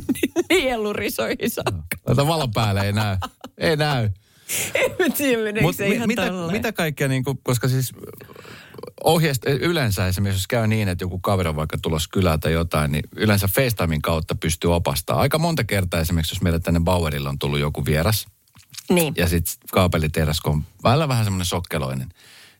nielurisoihin 0.50 1.50
saakka. 1.50 1.96
Laita 2.06 2.26
valon 2.26 2.50
päälle, 2.54 2.80
ei 2.80 2.92
näy. 2.92 3.16
Ei 3.58 3.76
näy. 3.76 4.08
En 4.74 4.90
mä 4.98 5.14
tiedä, 5.16 5.72
se 5.76 5.88
ihan 5.88 6.08
mitä, 6.08 6.22
mitä 6.52 6.72
kaikkea, 6.72 7.08
niin 7.08 7.24
kuin, 7.24 7.38
koska 7.42 7.68
siis 7.68 7.92
ohjeesta, 9.04 9.50
yleensä 9.50 10.06
esimerkiksi 10.06 10.38
jos 10.40 10.46
käy 10.46 10.66
niin, 10.66 10.88
että 10.88 11.04
joku 11.04 11.18
kaveri 11.18 11.48
on 11.48 11.56
vaikka 11.56 11.78
tulossa 11.82 12.08
kylältä 12.12 12.50
jotain, 12.50 12.92
niin 12.92 13.04
yleensä 13.16 13.48
FaceTimein 13.48 14.02
kautta 14.02 14.34
pystyy 14.34 14.74
opastamaan. 14.74 15.22
Aika 15.22 15.38
monta 15.38 15.64
kertaa 15.64 16.00
esimerkiksi, 16.00 16.34
jos 16.34 16.42
meille 16.42 16.60
tänne 16.60 16.80
Bauerille 16.80 17.28
on 17.28 17.38
tullut 17.38 17.60
joku 17.60 17.84
vieras, 17.84 18.26
Niin. 18.90 19.14
ja 19.16 19.28
sitten 19.28 19.54
kaapelitehdas, 19.72 20.40
kun 20.40 20.52
on 20.52 20.62
välillä 20.84 21.08
vähän 21.08 21.24
semmoinen 21.24 21.46
sokkeloinen, 21.46 22.08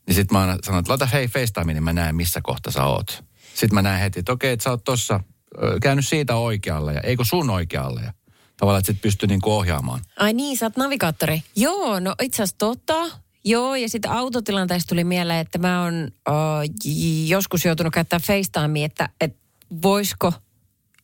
niin 0.07 0.14
sitten 0.14 0.38
mä 0.38 0.40
aina 0.40 0.59
sanon, 0.62 0.79
että 0.79 0.90
laita 0.90 1.07
hei 1.07 1.29
FaceTime, 1.29 1.72
niin 1.72 1.83
mä 1.85 1.92
näen 1.92 2.16
missä 2.16 2.40
kohta 2.42 2.70
sä 2.70 2.85
oot. 2.85 3.24
Sitten 3.55 3.74
mä 3.74 3.83
näen 3.83 4.00
heti, 4.00 4.18
että 4.18 4.33
okei, 4.33 4.53
että 4.53 4.62
sä 4.64 4.70
oot 4.70 4.85
tossa 4.85 5.20
käynyt 5.83 6.07
siitä 6.07 6.37
oikealle, 6.37 6.94
ja 6.94 7.00
eikö 7.00 7.24
sun 7.24 7.50
oikealle, 7.50 8.00
ja 8.03 8.12
tavallaan, 8.57 8.79
että 8.79 8.92
sit 8.92 9.03
pystyy 9.03 9.26
niinku 9.26 9.53
ohjaamaan. 9.53 10.00
Ai 10.16 10.33
niin, 10.33 10.59
sä 10.59 10.66
oot 10.66 10.76
navigaattori. 10.76 11.42
Joo, 11.57 12.00
no 12.00 12.14
itse 12.22 12.42
asiassa 12.42 12.59
totta. 12.59 12.94
Joo, 13.44 13.74
ja 13.74 13.88
sitten 13.88 14.11
autotilanteesta 14.11 14.88
tuli 14.88 15.05
mieleen, 15.05 15.38
että 15.38 15.59
mä 15.59 15.83
oon 15.83 16.09
uh, 16.29 16.88
joskus 17.26 17.64
joutunut 17.64 17.92
käyttää 17.92 18.18
FaceTimea, 18.18 18.87
että, 18.87 19.09
että 19.20 19.38
voisiko 19.83 20.33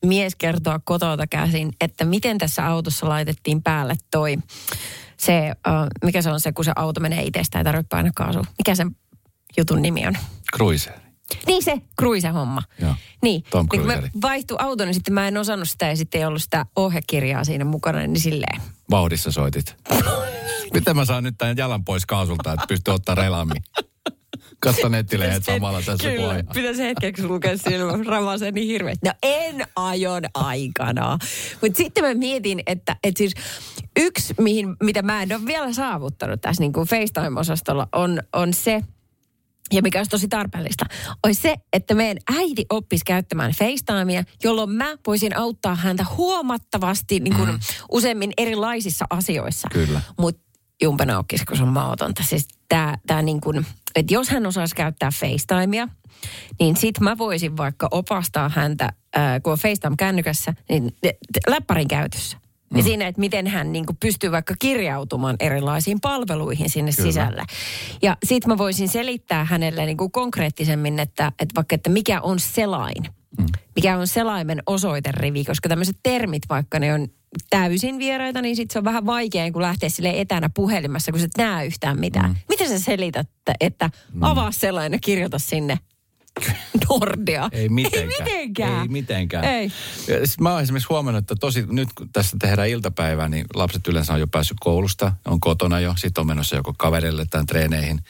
mies 0.04 0.34
kertoa 0.34 0.80
kotota 0.84 1.26
käsin, 1.26 1.72
että 1.80 2.04
miten 2.04 2.38
tässä 2.38 2.66
autossa 2.66 3.08
laitettiin 3.08 3.62
päälle 3.62 3.94
toi 4.10 4.36
se, 5.16 5.52
uh, 5.68 5.86
mikä 6.04 6.22
se 6.22 6.30
on 6.30 6.40
se, 6.40 6.52
kun 6.52 6.64
se 6.64 6.72
auto 6.76 7.00
menee 7.00 7.22
itsestään, 7.22 7.60
ei 7.60 7.64
tarvitse 7.64 7.88
painaa 7.88 8.12
kaasua. 8.14 8.44
Mikä 8.58 8.74
sen 8.74 8.96
jutun 9.56 9.82
nimi 9.82 10.06
on? 10.06 10.16
Cruiser. 10.56 11.05
Niin 11.46 11.62
se, 11.62 11.80
Cruise-homma. 12.00 12.62
Joo. 12.80 12.94
Niin, 13.22 13.42
Tom 13.50 13.60
niin 13.60 13.68
kun 13.68 13.90
Cruiseri. 13.90 14.10
vaihtui 14.22 14.56
auto, 14.60 14.84
niin 14.84 14.94
sitten 14.94 15.14
mä 15.14 15.28
en 15.28 15.36
osannut 15.36 15.68
sitä 15.68 15.86
ja 15.86 15.96
sitten 15.96 16.20
ei 16.20 16.24
ollut 16.26 16.42
sitä 16.42 16.66
ohjekirjaa 16.76 17.44
siinä 17.44 17.64
mukana, 17.64 17.98
niin 17.98 18.20
silleen. 18.20 18.62
Vauhdissa 18.90 19.32
soitit. 19.32 19.76
Miten 20.74 20.96
mä 20.96 21.04
saan 21.04 21.24
nyt 21.24 21.34
tämän 21.38 21.56
jalan 21.56 21.84
pois 21.84 22.06
kaasulta, 22.06 22.52
että 22.52 22.66
pystyy 22.68 22.94
ottaa 22.94 23.14
relammin? 23.14 23.62
Katso 24.60 24.88
nettilehdet 24.88 25.44
samalla 25.44 25.82
tässä 25.82 26.08
kun 26.08 26.16
Kyllä, 26.16 26.28
ajaa. 26.28 26.42
pitäisi 26.54 26.82
hetkeksi 26.82 27.26
lukea 27.26 27.56
silmä, 27.56 27.92
ramasee 28.06 28.50
niin 28.52 28.66
hirveästi. 28.66 29.06
No 29.06 29.12
en 29.22 29.66
ajon 29.76 30.22
aikana. 30.34 31.18
Mutta 31.62 31.76
sitten 31.76 32.04
mä 32.04 32.14
mietin, 32.14 32.62
että, 32.66 32.96
että 33.04 33.18
siis 33.18 33.34
yksi, 33.96 34.34
mihin, 34.40 34.76
mitä 34.82 35.02
mä 35.02 35.22
en 35.22 35.32
ole 35.32 35.46
vielä 35.46 35.72
saavuttanut 35.72 36.40
tässä 36.40 36.62
niin 36.62 36.72
kuin 36.72 36.88
FaceTime-osastolla, 36.88 37.88
on, 37.92 38.22
on 38.32 38.54
se, 38.54 38.82
ja 39.72 39.82
mikä 39.82 39.98
olisi 39.98 40.10
tosi 40.10 40.28
tarpeellista, 40.28 40.84
olisi 41.22 41.40
se, 41.40 41.56
että 41.72 41.94
meidän 41.94 42.18
äiti 42.38 42.66
oppisi 42.70 43.04
käyttämään 43.04 43.52
FaceTimea, 43.52 44.24
jolloin 44.44 44.70
mä 44.70 44.96
voisin 45.06 45.36
auttaa 45.36 45.74
häntä 45.74 46.06
huomattavasti 46.16 47.20
niin 47.20 47.34
kuin 47.34 47.50
mm. 47.50 47.58
useammin 47.92 48.32
erilaisissa 48.38 49.04
asioissa. 49.10 49.68
Kyllä. 49.72 50.00
Mutta 50.18 50.42
jumpena 50.82 51.18
okkis, 51.18 51.44
kun 51.44 51.56
se 51.56 51.62
on 51.62 51.68
mautonta. 51.68 52.22
Siis 52.22 52.48
tää, 52.68 52.98
tää 53.06 53.22
niin 53.22 53.40
kuin, 53.40 53.66
että 53.94 54.14
jos 54.14 54.28
hän 54.28 54.46
osaisi 54.46 54.74
käyttää 54.74 55.10
FaceTimea, 55.10 55.88
niin 56.60 56.76
sit 56.76 57.00
mä 57.00 57.18
voisin 57.18 57.56
vaikka 57.56 57.88
opastaa 57.90 58.48
häntä, 58.48 58.92
ää, 59.14 59.40
kun 59.40 59.52
on 59.52 59.58
FaceTime-kännykässä, 59.58 60.54
niin 60.68 60.92
t- 60.92 61.18
t- 61.32 61.48
läppärin 61.48 61.88
käytössä. 61.88 62.38
Ja 62.74 62.82
siinä, 62.82 63.06
että 63.06 63.20
miten 63.20 63.46
hän 63.46 63.72
niin 63.72 63.86
kuin 63.86 63.96
pystyy 64.00 64.32
vaikka 64.32 64.54
kirjautumaan 64.58 65.36
erilaisiin 65.40 66.00
palveluihin 66.00 66.70
sinne 66.70 66.92
Kyllä. 66.92 67.08
sisälle. 67.08 67.42
Ja 68.02 68.16
sitten 68.24 68.48
mä 68.52 68.58
voisin 68.58 68.88
selittää 68.88 69.44
hänelle 69.44 69.86
niin 69.86 69.96
kuin 69.96 70.12
konkreettisemmin, 70.12 70.98
että, 70.98 71.32
että 71.38 71.54
vaikka, 71.54 71.74
että 71.74 71.90
mikä 71.90 72.20
on 72.20 72.40
selain. 72.40 73.02
Mm. 73.38 73.46
Mikä 73.76 73.98
on 73.98 74.06
selaimen 74.06 74.62
osoiterivi, 74.66 75.44
koska 75.44 75.68
tämmöiset 75.68 75.96
termit, 76.02 76.42
vaikka 76.48 76.78
ne 76.78 76.94
on 76.94 77.08
täysin 77.50 77.98
vieraita, 77.98 78.42
niin 78.42 78.56
sitten 78.56 78.72
se 78.72 78.78
on 78.78 78.84
vähän 78.84 79.06
vaikea, 79.06 79.52
kun 79.52 79.62
lähtee 79.62 79.88
sille 79.88 80.20
etänä 80.20 80.50
puhelimessa, 80.54 81.12
kun 81.12 81.20
sä 81.20 81.26
et 81.26 81.38
näe 81.38 81.66
yhtään 81.66 82.00
mitään. 82.00 82.30
Mm. 82.30 82.36
Miten 82.48 82.68
sä 82.68 82.78
selität, 82.78 83.28
että 83.60 83.90
avaa 84.20 84.52
sellainen 84.52 84.96
ja 84.96 85.00
kirjoita 85.00 85.38
sinne 85.38 85.78
Nordea? 86.90 87.48
Ei 87.52 87.68
mitenkään. 87.68 88.28
Ei 88.28 88.36
mitenkään. 88.36 88.82
Ei 88.82 88.88
mitenkään. 88.88 89.44
Ei. 89.44 89.72
Sit 90.24 90.40
mä 90.40 90.52
oon 90.52 90.62
esimerkiksi 90.62 90.88
huomannut, 90.90 91.22
että 91.22 91.34
tosi, 91.40 91.64
nyt 91.68 91.88
kun 91.94 92.08
tässä 92.12 92.36
tehdään 92.40 92.68
iltapäivää, 92.68 93.28
niin 93.28 93.44
lapset 93.54 93.88
yleensä 93.88 94.12
on 94.12 94.20
jo 94.20 94.26
päässyt 94.26 94.56
koulusta, 94.60 95.12
on 95.24 95.40
kotona 95.40 95.80
jo, 95.80 95.94
sitten 95.96 96.22
on 96.22 96.26
menossa 96.26 96.56
joko 96.56 96.74
kaverille 96.78 97.26
tai 97.30 97.44
treeneihin. 97.44 98.00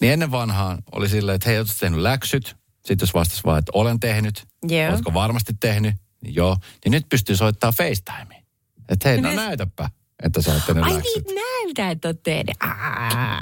Niin 0.00 0.12
ennen 0.12 0.30
vanhaan 0.30 0.78
oli 0.92 1.08
silleen, 1.08 1.36
että 1.36 1.48
hei, 1.48 1.58
ootko 1.58 1.74
tehnyt 1.80 2.00
läksyt? 2.00 2.56
Sitten 2.84 3.06
jos 3.06 3.14
vastasi 3.14 3.42
vaan, 3.44 3.58
että 3.58 3.72
olen 3.74 4.00
tehnyt, 4.00 4.46
Joo. 4.68 4.90
oletko 4.90 5.14
varmasti 5.14 5.52
tehnyt? 5.60 5.94
Niin 6.22 6.34
joo. 6.34 6.56
Niin 6.84 6.92
nyt 6.92 7.08
pystyy 7.08 7.36
soittamaan 7.36 7.74
FaceTimeen. 7.74 8.42
Että 8.88 9.08
hei, 9.08 9.20
no 9.20 9.32
näytäpä, 9.32 9.90
että 10.22 10.42
sä 10.42 10.52
oot 10.52 10.66
tehnyt 10.66 10.84
Ai 10.84 10.94
läksyt. 10.94 11.26
niin 11.26 11.34
näytä, 11.34 11.90
että 11.90 12.08
oot 12.08 12.22
tehnyt. 12.22 12.56
Aa. 12.60 13.40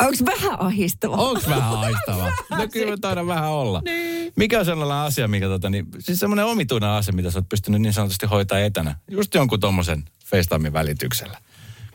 Onko 0.00 0.16
vähän 0.26 0.60
ahistavaa? 0.60 1.18
Onks 1.18 1.48
vähän 1.48 1.62
haistavaa? 1.78 2.32
No 2.50 2.68
kyllä 2.72 2.90
me 2.90 2.96
taida 2.96 3.26
vähän 3.26 3.48
olla. 3.50 3.80
Niin. 3.84 4.32
Mikä 4.36 4.58
on 4.58 4.64
sellainen 4.64 4.96
asia, 4.96 5.28
mikä 5.28 5.46
tota, 5.46 5.70
niin, 5.70 5.86
siis 5.98 6.18
semmoinen 6.18 6.44
omituinen 6.44 6.90
asia, 6.90 7.14
mitä 7.14 7.30
sä 7.30 7.38
oot 7.38 7.48
pystynyt 7.48 7.82
niin 7.82 7.92
sanotusti 7.92 8.26
hoitaa 8.26 8.58
etänä. 8.60 8.94
Just 9.10 9.34
jonkun 9.34 9.60
tommosen 9.60 10.04
FaceTimein 10.24 10.72
välityksellä. 10.72 11.38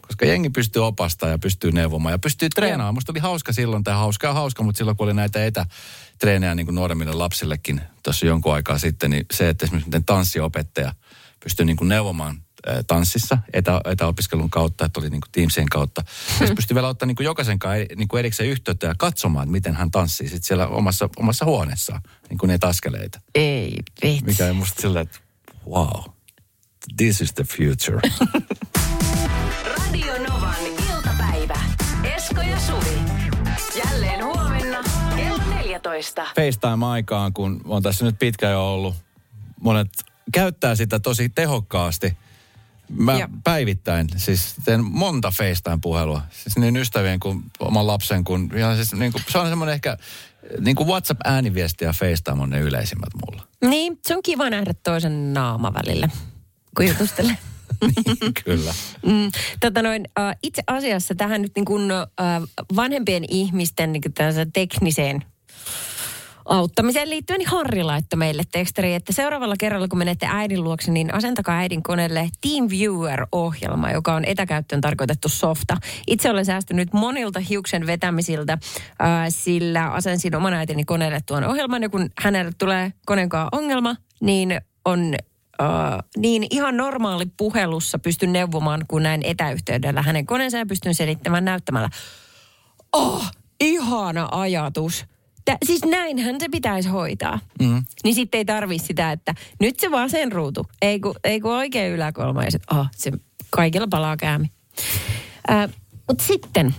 koska 0.01 0.25
jengi 0.25 0.49
pystyy 0.49 0.85
opastamaan 0.85 1.31
ja 1.31 1.39
pystyy 1.39 1.71
neuvomaan 1.71 2.13
ja 2.13 2.19
pystyy 2.19 2.49
treenaamaan. 2.49 2.93
Musta 2.93 3.11
oli 3.11 3.19
hauska 3.19 3.53
silloin, 3.53 3.83
tai 3.83 3.93
hauska 3.95 4.27
ja 4.27 4.33
hauska, 4.33 4.63
mutta 4.63 4.77
silloin 4.77 4.97
kun 4.97 5.05
oli 5.05 5.13
näitä 5.13 5.45
etätreenejä 5.45 6.55
niin 6.55 6.65
kuin 6.65 6.75
nuoremmille 6.75 7.13
lapsillekin 7.13 7.81
tuossa 8.03 8.25
jonkun 8.25 8.53
aikaa 8.53 8.77
sitten, 8.77 9.09
niin 9.09 9.25
se, 9.33 9.49
että 9.49 9.65
esimerkiksi 9.65 9.87
miten 9.87 10.05
tanssiopettaja 10.05 10.93
pystyy 11.43 11.65
niin 11.65 11.77
kuin 11.77 11.87
neuvomaan 11.87 12.41
tanssissa 12.87 13.37
etä, 13.53 13.81
etäopiskelun 13.85 14.49
kautta, 14.49 14.85
että 14.85 14.99
oli 14.99 15.09
niin 15.09 15.21
kuin 15.21 15.31
Teamsien 15.31 15.69
kautta. 15.69 16.03
Ja 16.39 16.47
se 16.47 16.55
pystyi 16.55 16.75
vielä 16.75 16.87
ottaa 16.87 17.05
niin 17.05 17.15
kuin 17.15 17.25
jokaisen 17.25 17.59
kanssa 17.59 17.85
niin 17.95 18.07
kuin 18.07 18.19
erikseen 18.19 18.49
yhteyttä 18.49 18.87
ja 18.87 18.95
katsomaan, 18.97 19.43
että 19.43 19.51
miten 19.51 19.75
hän 19.75 19.91
tanssii 19.91 20.29
sit 20.29 20.43
siellä 20.43 20.67
omassa, 20.67 21.09
omassa 21.17 21.45
huoneessaan, 21.45 22.01
niin 22.29 22.37
kuin 22.37 22.47
niitä 22.47 22.67
askeleita. 22.67 23.21
Ei 23.35 23.75
vitsi. 24.03 24.25
Mikä 24.25 24.45
on 24.45 24.55
musta 24.55 24.81
silleen, 24.81 25.03
että 25.03 25.19
wow, 25.69 26.03
this 26.97 27.21
is 27.21 27.33
the 27.33 27.43
future. 27.43 28.01
Radio 29.77 30.13
Novan 30.27 30.65
iltapäivä. 30.89 31.59
Esko 32.15 32.41
ja 32.41 32.59
Suvi. 32.59 33.01
Jälleen 33.85 34.25
huomenna 34.25 34.83
kello 35.15 35.43
14. 35.55 36.25
FaceTime-aikaan, 36.35 37.33
kun 37.33 37.61
on 37.65 37.83
tässä 37.83 38.05
nyt 38.05 38.19
pitkä 38.19 38.49
jo 38.49 38.73
ollut, 38.73 38.95
monet 39.61 39.87
käyttää 40.31 40.75
sitä 40.75 40.99
tosi 40.99 41.29
tehokkaasti. 41.29 42.17
Mä 42.91 43.19
Joo. 43.19 43.27
päivittäin, 43.43 44.07
siis 44.17 44.55
teen 44.65 44.83
monta 44.83 45.31
FaceTime-puhelua. 45.31 46.21
Siis 46.31 46.57
niin 46.57 46.77
ystävien 46.77 47.19
kuin 47.19 47.43
oman 47.59 47.87
lapsen, 47.87 48.23
kuin, 48.23 48.51
ja 48.55 48.75
siis 48.75 48.93
niin 48.93 49.11
kuin, 49.11 49.23
se 49.29 49.37
on 49.37 49.49
semmoinen 49.49 49.73
ehkä, 49.73 49.97
niin 50.59 50.75
kuin 50.75 50.87
WhatsApp-ääniviesti 50.87 51.85
ja 51.85 51.93
FaceTime 51.93 52.43
on 52.43 52.49
ne 52.49 52.59
yleisimmät 52.59 53.09
mulla. 53.25 53.47
Niin, 53.61 53.99
se 54.07 54.15
on 54.15 54.23
kiva 54.23 54.49
nähdä 54.49 54.73
toisen 54.83 55.33
naama 55.33 55.73
välillä, 55.73 56.09
kun 56.77 56.87
jutustelee. 56.87 57.37
Kyllä. 58.45 58.73
Mm, 59.05 59.31
tota 59.59 59.81
noin, 59.81 60.05
äh, 60.19 60.35
itse 60.43 60.63
asiassa 60.67 61.15
tähän 61.15 61.41
nyt 61.41 61.51
niin 61.55 61.65
kuin, 61.65 61.91
äh, 61.91 62.07
vanhempien 62.75 63.23
ihmisten 63.29 63.93
niin 63.93 64.01
kuin 64.01 64.13
tekniseen 64.53 65.25
auttamiseen 66.45 67.09
liittyen, 67.09 67.37
niin 67.37 67.49
Harri 67.49 67.83
laittoi 67.83 68.17
meille 68.17 68.43
tekstari, 68.51 68.93
että 68.93 69.13
seuraavalla 69.13 69.55
kerralla, 69.59 69.87
kun 69.87 69.97
menette 69.97 70.27
äidin 70.29 70.63
luokse, 70.63 70.91
niin 70.91 71.13
asentakaa 71.13 71.57
äidin 71.57 71.83
koneelle 71.83 72.29
TeamViewer-ohjelma, 72.41 73.91
joka 73.91 74.15
on 74.15 74.25
etäkäyttöön 74.25 74.81
tarkoitettu 74.81 75.29
softa. 75.29 75.77
Itse 76.07 76.29
olen 76.29 76.45
säästynyt 76.45 76.93
monilta 76.93 77.39
hiuksen 77.39 77.87
vetämisiltä, 77.87 78.53
äh, 78.53 78.59
sillä 79.29 79.85
asensin 79.85 80.35
oman 80.35 80.53
äitini 80.53 80.83
koneelle 80.83 81.19
tuon 81.25 81.43
ohjelman, 81.43 81.81
ja 81.81 81.89
kun 81.89 82.09
hänelle 82.21 82.51
tulee 82.57 82.93
koneen 83.05 83.29
ongelma, 83.51 83.95
niin 84.21 84.61
on 84.85 85.15
äh, 85.61 85.67
niin 86.17 86.47
ihan 86.49 86.77
normaali 86.77 87.25
puhelussa 87.37 87.99
pystyn 87.99 88.33
neuvomaan, 88.33 88.85
kun 88.87 89.03
näin 89.03 89.21
etäyhteydellä 89.23 90.01
hänen 90.01 90.25
koneensa 90.25 90.57
ja 90.57 90.65
pystyn 90.65 90.95
selittämään 90.95 91.45
näyttämällä. 91.45 91.89
Oh, 92.93 93.31
ihana 93.59 94.27
ajatus. 94.31 95.10
Tä, 95.45 95.57
siis 95.65 95.85
näinhän 95.85 96.35
se 96.39 96.49
pitäisi 96.49 96.89
hoitaa. 96.89 97.39
Mm. 97.61 97.83
Niin 98.03 98.15
sitten 98.15 98.37
ei 98.37 98.45
tarvi 98.45 98.79
sitä, 98.79 99.11
että 99.11 99.35
nyt 99.59 99.79
se 99.79 99.91
vasen 99.91 100.31
ruutu, 100.31 100.65
ei 100.81 100.99
kun, 100.99 101.15
ei 101.23 101.41
kun 101.41 101.51
oikein 101.51 101.93
yläkulma. 101.93 102.43
Ja 102.43 102.51
sit, 102.51 102.63
oh, 102.71 102.87
se 102.95 103.11
kaikilla 103.49 103.87
palaa 103.87 104.17
käämi. 104.17 104.49
Äh, 105.51 105.69
Mutta 106.07 106.23
sitten 106.23 106.75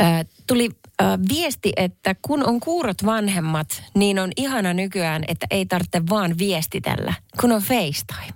äh, 0.00 0.26
tuli 0.46 0.70
äh, 1.02 1.18
viesti, 1.28 1.72
että 1.76 2.14
kun 2.22 2.46
on 2.48 2.60
kuurot 2.60 3.04
vanhemmat, 3.04 3.82
niin 3.94 4.18
on 4.18 4.32
ihana 4.36 4.74
nykyään, 4.74 5.24
että 5.28 5.46
ei 5.50 5.66
tarvitse 5.66 6.02
vaan 6.10 6.38
viestitellä, 6.38 7.14
kun 7.40 7.52
on 7.52 7.62
FaceTime. 7.62 8.34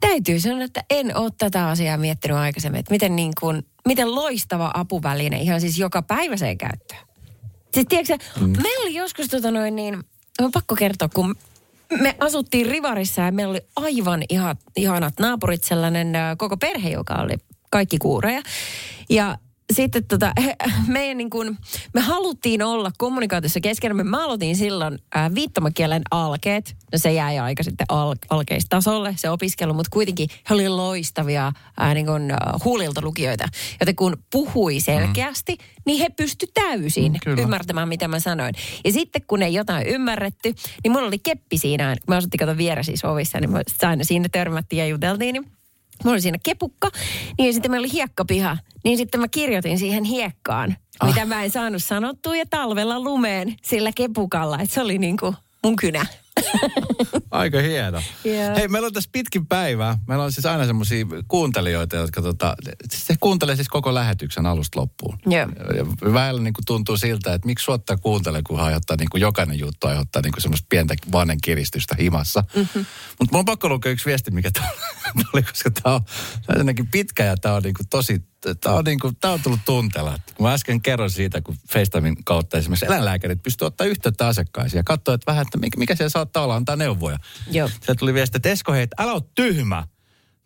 Täytyy 0.00 0.40
sanoa, 0.40 0.64
että 0.64 0.84
en 0.90 1.16
ole 1.16 1.30
tätä 1.38 1.68
asiaa 1.68 1.96
miettinyt 1.96 2.36
aikaisemmin, 2.36 2.78
että 2.80 2.94
miten, 2.94 3.16
niin 3.16 3.32
kuin, 3.40 3.66
miten 3.86 4.14
loistava 4.14 4.70
apuväline 4.74 5.40
ihan 5.40 5.60
siis 5.60 5.78
joka 5.78 6.02
päiväiseen 6.02 6.58
käyttöön. 6.58 7.13
Siis 7.74 7.86
tiedätkö, 7.88 8.18
mm. 8.40 8.62
meillä 8.62 8.82
oli 8.82 8.94
joskus 8.94 9.28
tota 9.28 9.50
noin 9.50 9.76
niin, 9.76 10.04
on 10.40 10.52
pakko 10.52 10.76
kertoa, 10.76 11.08
kun 11.08 11.36
me 12.00 12.16
asuttiin 12.20 12.66
Rivarissa 12.66 13.22
ja 13.22 13.32
meillä 13.32 13.50
oli 13.50 13.60
aivan 13.76 14.22
ihan, 14.28 14.56
ihanat 14.76 15.14
naapurit, 15.20 15.64
sellainen 15.64 16.12
koko 16.38 16.56
perhe, 16.56 16.88
joka 16.88 17.14
oli 17.14 17.34
kaikki 17.70 17.98
kuureja. 17.98 18.42
Ja 19.10 19.38
sitten 19.74 20.04
tota, 20.04 20.32
he, 20.44 20.56
meidän 20.86 21.18
niin 21.18 21.30
kuin, 21.30 21.58
me 21.94 22.00
haluttiin 22.00 22.62
olla 22.62 22.90
kommunikaatiossa 22.98 23.60
keskenään. 23.60 24.06
Mä 24.06 24.24
aloitin 24.24 24.56
silloin 24.56 24.98
ää, 25.14 25.34
viittomakielen 25.34 26.02
alkeet. 26.10 26.76
No 26.92 26.98
se 26.98 27.12
jäi 27.12 27.38
aika 27.38 27.62
sitten 27.62 27.86
al, 27.88 28.14
alkeistasolle 28.30 29.14
se 29.18 29.30
opiskelu, 29.30 29.74
mutta 29.74 29.90
kuitenkin 29.92 30.28
he 30.50 30.54
oli 30.54 30.68
loistavia 30.68 31.52
ää, 31.78 31.94
niin 31.94 32.06
kuin, 32.06 32.30
ää, 32.30 32.54
huulilta 32.64 33.00
lukijoita. 33.04 33.48
Joten 33.80 33.96
kun 33.96 34.16
puhui 34.32 34.80
selkeästi, 34.80 35.52
mm. 35.52 35.82
niin 35.86 36.00
he 36.00 36.08
pysty 36.10 36.46
täysin 36.54 37.12
Mm, 37.12 37.18
kyllä. 37.24 37.42
ymmärtämään, 37.42 37.88
mitä 37.88 38.08
mä 38.08 38.20
sanoin. 38.20 38.54
Ja 38.84 38.92
sitten 38.92 39.22
kun 39.26 39.42
ei 39.42 39.54
jotain 39.54 39.86
ymmärretty, 39.86 40.54
niin 40.84 40.92
mulla 40.92 41.06
oli 41.08 41.18
keppi 41.18 41.58
siinä. 41.58 41.96
Kun 42.06 42.14
mä 42.14 42.16
asuttiin 42.16 42.38
kato 42.38 42.56
vieressä 42.56 42.90
siis 42.90 43.04
ovissa, 43.04 43.40
niin 43.40 43.50
mä 43.50 43.60
aina 43.82 44.04
siinä 44.04 44.28
törmättiin 44.32 44.80
ja 44.80 44.86
juteltiin. 44.86 45.32
Niin 45.32 45.50
Mulla 46.04 46.14
oli 46.14 46.20
siinä 46.20 46.38
kepukka, 46.42 46.90
niin 47.38 47.54
sitten 47.54 47.70
meillä 47.70 47.84
oli 47.84 47.92
hiekkapiha. 47.92 48.56
Niin 48.84 48.98
sitten 48.98 49.20
mä 49.20 49.28
kirjoitin 49.28 49.78
siihen 49.78 50.04
hiekkaan, 50.04 50.76
ah. 51.00 51.08
mitä 51.08 51.24
mä 51.24 51.44
en 51.44 51.50
saanut 51.50 51.82
sanottua 51.82 52.36
ja 52.36 52.44
talvella 52.50 53.00
lumeen 53.00 53.56
sillä 53.62 53.90
kepukalla. 53.96 54.60
Että 54.60 54.74
se 54.74 54.80
oli 54.80 54.98
niin 54.98 55.16
kuin 55.16 55.36
mun 55.64 55.76
kynä. 55.76 56.06
Aika 57.30 57.58
hieno. 57.58 58.02
Joo. 58.24 58.56
Hei, 58.56 58.68
meillä 58.68 58.86
on 58.86 58.92
tässä 58.92 59.10
pitkin 59.12 59.46
päivää. 59.46 59.98
Meillä 60.08 60.24
on 60.24 60.32
siis 60.32 60.46
aina 60.46 60.66
semmoisia 60.66 61.06
kuuntelijoita, 61.28 61.96
jotka 61.96 62.22
tota, 62.22 62.56
se 62.92 63.14
kuuntelee 63.20 63.56
siis 63.56 63.68
koko 63.68 63.94
lähetyksen 63.94 64.46
alusta 64.46 64.80
loppuun. 64.80 65.18
Ja 65.30 65.48
Väillä 66.12 66.40
niin 66.40 66.54
kuin 66.54 66.64
tuntuu 66.64 66.96
siltä, 66.96 67.34
että 67.34 67.46
miksi 67.46 67.64
suottaa 67.64 67.96
kuuntele, 67.96 68.42
kun 68.46 68.60
aiheuttaa 68.60 68.96
niin 68.96 69.10
kuin 69.10 69.20
jokainen 69.20 69.58
juttu 69.58 69.86
aiheuttaa 69.86 70.22
niin 70.22 70.32
kuin 70.32 70.42
semmoista 70.42 70.66
pientä 70.68 70.94
vannen 71.12 71.38
kiristystä 71.42 71.96
himassa. 72.00 72.44
Mm-hmm. 72.56 72.86
Mutta 73.18 73.32
mun 73.32 73.38
on 73.38 73.44
pakko 73.44 73.68
lukea 73.68 73.92
yksi 73.92 74.06
viesti, 74.06 74.30
mikä 74.30 74.50
tuli, 75.14 75.42
koska 75.50 75.70
tämä 75.70 75.94
on, 75.94 76.00
on 76.48 76.86
pitkä 76.90 77.24
ja 77.24 77.36
tämä 77.36 77.54
on 77.54 77.62
niin 77.62 77.74
kuin 77.74 77.88
tosi, 77.88 78.22
tämä 78.60 78.76
on, 78.76 78.84
niin 78.84 78.98
kuin, 78.98 79.16
on 79.24 79.40
tullut 79.42 79.60
tunteella. 79.64 80.18
Kun 80.34 80.46
mä 80.46 80.52
äsken 80.52 80.80
kerroin 80.80 81.10
siitä, 81.10 81.40
kun 81.40 81.56
FaceTimein 81.72 82.16
kautta 82.24 82.58
esimerkiksi 82.58 82.86
eläinlääkärit 82.86 83.42
pystyy 83.42 83.66
ottaa 83.66 83.86
yhteyttä 83.86 84.26
asiakkaisiin 84.26 84.78
ja 84.78 84.84
katsoa, 84.84 85.14
että 85.14 85.30
vähän, 85.30 85.42
että 85.42 85.58
mikä, 85.58 85.78
mikä 85.78 85.94
siellä 85.94 86.08
saattaa 86.08 86.44
olla, 86.44 86.56
antaa 86.56 86.76
neuvoja. 86.76 87.18
Joo. 87.50 87.68
Sieltä 87.68 87.94
tuli 87.94 88.14
viesti, 88.14 88.36
että 88.36 88.48
Esko, 88.48 88.72
hei, 88.72 88.86
älä 88.98 89.12
ole 89.12 89.22
tyhmä. 89.34 89.86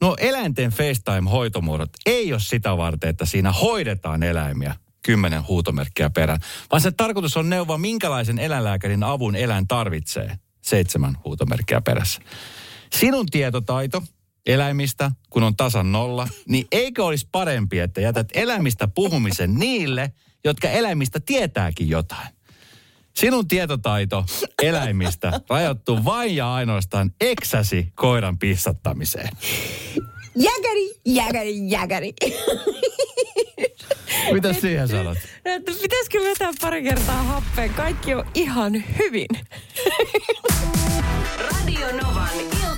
No 0.00 0.16
eläinten 0.18 0.72
FaceTime-hoitomuodot 0.72 1.90
ei 2.06 2.32
ole 2.32 2.40
sitä 2.40 2.76
varten, 2.76 3.10
että 3.10 3.26
siinä 3.26 3.52
hoidetaan 3.52 4.22
eläimiä 4.22 4.74
kymmenen 5.02 5.48
huutomerkkiä 5.48 6.10
perään, 6.10 6.40
vaan 6.70 6.80
se 6.80 6.90
tarkoitus 6.90 7.36
on 7.36 7.50
neuvoa, 7.50 7.78
minkälaisen 7.78 8.38
eläinlääkärin 8.38 9.02
avun 9.02 9.36
eläin 9.36 9.68
tarvitsee 9.68 10.38
seitsemän 10.62 11.16
huutomerkkiä 11.24 11.80
perässä. 11.80 12.20
Sinun 12.92 13.26
tietotaito 13.26 14.02
eläimistä, 14.48 15.10
kun 15.30 15.42
on 15.42 15.56
tasan 15.56 15.92
nolla, 15.92 16.28
niin 16.48 16.66
eikö 16.72 17.04
olisi 17.04 17.28
parempi, 17.32 17.78
että 17.78 18.00
jätät 18.00 18.28
eläimistä 18.34 18.88
puhumisen 18.88 19.54
niille, 19.54 20.12
jotka 20.44 20.68
eläimistä 20.68 21.20
tietääkin 21.20 21.88
jotain? 21.88 22.28
Sinun 23.16 23.48
tietotaito 23.48 24.24
eläimistä 24.62 25.40
rajoittuu 25.48 26.04
vain 26.04 26.36
ja 26.36 26.54
ainoastaan 26.54 27.10
eksäsi 27.20 27.92
koiran 27.94 28.38
pissattamiseen. 28.38 29.30
Jäkäri, 30.36 31.00
jäkäri, 31.06 31.70
jäkäri. 31.70 32.14
Mitä 34.32 34.52
siihen 34.52 34.88
sanot? 34.88 35.18
Että 35.44 35.72
pitäisikö 35.82 36.18
vetää 36.20 36.50
pari 36.60 36.82
kertaa 36.82 37.22
happeen? 37.22 37.74
Kaikki 37.74 38.14
on 38.14 38.26
ihan 38.34 38.84
hyvin. 38.98 39.28
Radio 41.50 41.86
Novan. 41.92 42.77